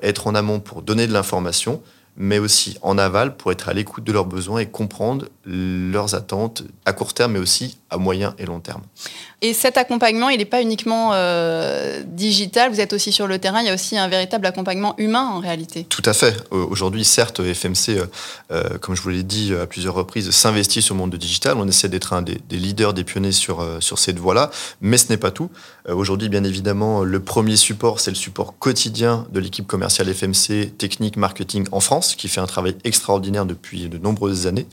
être 0.01 0.27
en 0.27 0.35
amont 0.35 0.61
pour 0.61 0.83
donner 0.83 1.05
de 1.05 1.11
l'information, 1.11 1.81
mais 2.15 2.39
aussi 2.39 2.77
en 2.81 2.97
aval 2.97 3.35
pour 3.35 3.51
être 3.51 3.67
à 3.67 3.73
l'écoute 3.73 4.05
de 4.05 4.13
leurs 4.13 4.25
besoins 4.25 4.59
et 4.59 4.67
comprendre 4.67 5.27
leurs 5.45 6.15
attentes 6.15 6.63
à 6.85 6.93
court 6.93 7.13
terme, 7.13 7.33
mais 7.33 7.39
aussi 7.39 7.77
à 7.89 7.97
moyen 7.97 8.33
et 8.37 8.45
long 8.45 8.59
terme. 8.59 8.81
Et 9.41 9.53
cet 9.53 9.77
accompagnement, 9.77 10.29
il 10.29 10.39
n'est 10.39 10.45
pas 10.45 10.61
uniquement 10.61 11.11
euh, 11.13 12.01
digital, 12.05 12.71
vous 12.71 12.81
êtes 12.81 12.93
aussi 12.93 13.11
sur 13.11 13.27
le 13.27 13.37
terrain, 13.37 13.61
il 13.61 13.67
y 13.67 13.69
a 13.69 13.73
aussi 13.73 13.97
un 13.97 14.07
véritable 14.07 14.45
accompagnement 14.47 14.95
humain 14.97 15.25
en 15.25 15.39
réalité. 15.39 15.85
Tout 15.87 16.01
à 16.05 16.13
fait. 16.13 16.35
Aujourd'hui, 16.51 17.05
certes, 17.05 17.41
FMC, 17.41 17.89
euh, 17.89 18.05
euh, 18.51 18.77
comme 18.79 18.95
je 18.95 19.01
vous 19.01 19.09
l'ai 19.09 19.23
dit 19.23 19.53
à 19.53 19.67
plusieurs 19.67 19.93
reprises, 19.93 20.31
s'investit 20.31 20.81
sur 20.81 20.95
le 20.95 20.99
monde 20.99 21.11
de 21.11 21.17
digital. 21.17 21.57
On 21.57 21.67
essaie 21.67 21.89
d'être 21.89 22.13
un 22.13 22.21
des, 22.21 22.39
leaders, 22.49 22.93
des 22.93 23.03
pionniers 23.03 23.31
sur, 23.31 23.63
sur 23.79 23.99
cette 23.99 24.17
voie-là, 24.17 24.49
mais 24.81 24.97
ce 24.97 25.09
n'est 25.09 25.17
pas 25.17 25.31
tout. 25.31 25.49
Aujourd'hui, 25.87 26.29
bien 26.29 26.43
évidemment, 26.43 27.03
le 27.03 27.19
premier 27.19 27.55
support, 27.55 27.99
c'est 27.99 28.11
le 28.11 28.15
support 28.15 28.57
quotidien 28.57 29.27
de 29.31 29.39
l'équipe 29.39 29.67
commerciale 29.67 30.11
FMC, 30.11 30.71
technique, 30.77 31.17
marketing 31.17 31.67
en 31.71 31.79
France 31.79 32.15
qui 32.15 32.27
fait 32.27 32.41
un 32.41 32.47
travail 32.47 32.75
extraordinaire 32.83 33.45
depuis 33.45 33.87
de 33.89 33.97
nombreuses 33.97 34.47
années, 34.47 34.67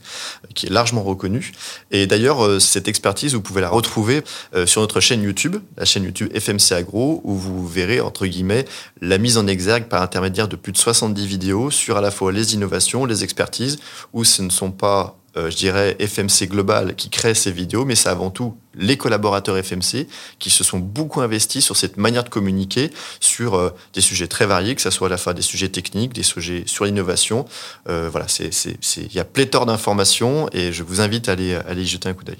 qui 0.55 0.67
est 0.67 0.69
largement 0.69 1.03
reconnu. 1.03 1.51
Et 1.91 2.07
d'ailleurs, 2.07 2.45
euh, 2.45 2.59
cette 2.59 2.87
vous 3.33 3.41
pouvez 3.41 3.61
la 3.61 3.69
retrouver 3.69 4.23
euh, 4.55 4.65
sur 4.65 4.81
notre 4.81 4.99
chaîne 4.99 5.21
YouTube, 5.23 5.57
la 5.77 5.85
chaîne 5.85 6.03
YouTube 6.03 6.29
FMC 6.33 6.73
Agro, 6.73 7.21
où 7.23 7.35
vous 7.35 7.67
verrez, 7.67 7.99
entre 7.99 8.25
guillemets, 8.25 8.65
la 9.01 9.17
mise 9.17 9.37
en 9.37 9.47
exergue 9.47 9.85
par 9.85 10.01
intermédiaire 10.01 10.47
de 10.47 10.55
plus 10.55 10.71
de 10.71 10.77
70 10.77 11.25
vidéos 11.25 11.71
sur 11.71 11.97
à 11.97 12.01
la 12.01 12.11
fois 12.11 12.31
les 12.31 12.53
innovations, 12.53 13.05
les 13.05 13.23
expertises, 13.23 13.79
où 14.13 14.23
ce 14.23 14.41
ne 14.41 14.49
sont 14.49 14.71
pas 14.71 15.17
euh, 15.35 15.49
je 15.49 15.57
dirais, 15.57 15.97
FMC 15.99 16.47
Global 16.47 16.95
qui 16.95 17.09
crée 17.09 17.33
ces 17.33 17.51
vidéos, 17.51 17.85
mais 17.85 17.95
c'est 17.95 18.09
avant 18.09 18.29
tout 18.29 18.55
les 18.75 18.97
collaborateurs 18.97 19.57
FMC 19.57 20.07
qui 20.39 20.49
se 20.49 20.63
sont 20.63 20.77
beaucoup 20.79 21.21
investis 21.21 21.63
sur 21.63 21.75
cette 21.75 21.97
manière 21.97 22.23
de 22.23 22.29
communiquer 22.29 22.91
sur 23.19 23.55
euh, 23.55 23.71
des 23.93 24.01
sujets 24.01 24.27
très 24.27 24.45
variés, 24.45 24.75
que 24.75 24.81
ce 24.81 24.91
soit 24.91 25.07
à 25.07 25.09
la 25.09 25.17
fois 25.17 25.33
des 25.33 25.41
sujets 25.41 25.69
techniques, 25.69 26.13
des 26.13 26.23
sujets 26.23 26.63
sur 26.67 26.85
l'innovation. 26.85 27.45
Euh, 27.89 28.09
voilà, 28.11 28.27
il 28.39 29.13
y 29.13 29.19
a 29.19 29.25
pléthore 29.25 29.65
d'informations 29.65 30.49
et 30.53 30.71
je 30.71 30.83
vous 30.83 31.01
invite 31.01 31.29
à 31.29 31.31
aller, 31.31 31.81
y 31.81 31.85
jeter 31.85 32.09
un 32.09 32.13
coup 32.13 32.23
d'œil. 32.23 32.37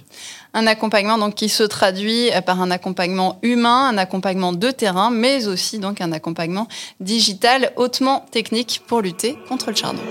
Un 0.53 0.67
accompagnement 0.67 1.17
donc 1.17 1.33
qui 1.33 1.49
se 1.49 1.63
traduit 1.63 2.29
par 2.45 2.61
un 2.61 2.69
accompagnement 2.69 3.39
humain, 3.41 3.89
un 3.89 3.97
accompagnement 3.97 4.53
de 4.53 4.69
terrain, 4.69 5.09
mais 5.09 5.47
aussi 5.47 5.79
donc 5.79 5.99
un 5.99 6.11
accompagnement 6.11 6.67
digital 6.99 7.71
hautement 7.75 8.25
technique 8.29 8.81
pour 8.85 9.01
lutter 9.01 9.35
contre 9.49 9.71
le 9.71 9.75
chardon. 9.75 10.01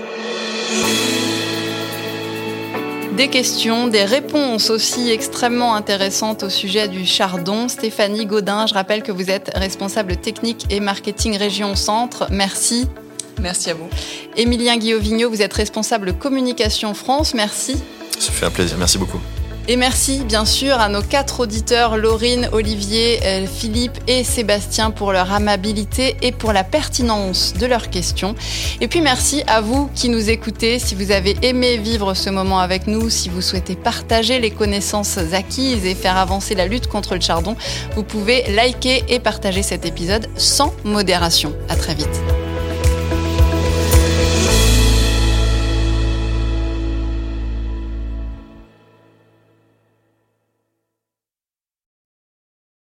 Des 3.17 3.27
questions, 3.27 3.87
des 3.87 4.05
réponses 4.05 4.71
aussi 4.71 5.11
extrêmement 5.11 5.75
intéressantes 5.75 6.41
au 6.41 6.49
sujet 6.49 6.87
du 6.87 7.05
chardon. 7.05 7.67
Stéphanie 7.67 8.25
Gaudin, 8.25 8.65
je 8.65 8.73
rappelle 8.73 9.03
que 9.03 9.11
vous 9.11 9.29
êtes 9.29 9.51
responsable 9.53 10.17
technique 10.17 10.65
et 10.71 10.79
marketing 10.79 11.37
région 11.37 11.75
centre. 11.75 12.25
Merci. 12.31 12.87
Merci 13.39 13.69
à 13.69 13.75
vous. 13.75 13.87
Émilien 14.35 14.77
Guillauvigno, 14.77 15.29
vous 15.29 15.43
êtes 15.43 15.53
responsable 15.53 16.13
communication 16.13 16.95
France. 16.95 17.35
Merci. 17.35 17.75
Ça 18.17 18.31
fait 18.31 18.47
un 18.47 18.51
plaisir. 18.51 18.77
Merci 18.79 18.97
beaucoup. 18.97 19.19
Et 19.69 19.77
merci 19.77 20.25
bien 20.25 20.43
sûr 20.43 20.77
à 20.79 20.89
nos 20.89 21.01
quatre 21.01 21.39
auditeurs, 21.39 21.95
Laurine, 21.95 22.49
Olivier, 22.51 23.19
euh, 23.23 23.45
Philippe 23.47 23.97
et 24.07 24.25
Sébastien 24.25 24.91
pour 24.91 25.13
leur 25.13 25.31
amabilité 25.31 26.17
et 26.21 26.33
pour 26.33 26.51
la 26.51 26.65
pertinence 26.65 27.53
de 27.53 27.65
leurs 27.65 27.89
questions. 27.89 28.35
Et 28.81 28.89
puis 28.89 28.99
merci 28.99 29.41
à 29.47 29.61
vous 29.61 29.89
qui 29.95 30.09
nous 30.09 30.29
écoutez. 30.29 30.79
Si 30.79 30.95
vous 30.95 31.11
avez 31.11 31.37
aimé 31.43 31.77
vivre 31.77 32.13
ce 32.13 32.29
moment 32.29 32.59
avec 32.59 32.87
nous, 32.87 33.09
si 33.09 33.29
vous 33.29 33.41
souhaitez 33.41 33.75
partager 33.75 34.39
les 34.39 34.51
connaissances 34.51 35.17
acquises 35.31 35.85
et 35.85 35.95
faire 35.95 36.17
avancer 36.17 36.55
la 36.55 36.67
lutte 36.67 36.87
contre 36.87 37.15
le 37.15 37.21
chardon, 37.21 37.55
vous 37.95 38.03
pouvez 38.03 38.43
liker 38.51 39.05
et 39.07 39.19
partager 39.19 39.63
cet 39.63 39.85
épisode 39.85 40.27
sans 40.35 40.73
modération. 40.83 41.53
À 41.69 41.77
très 41.77 41.95
vite. 41.95 42.42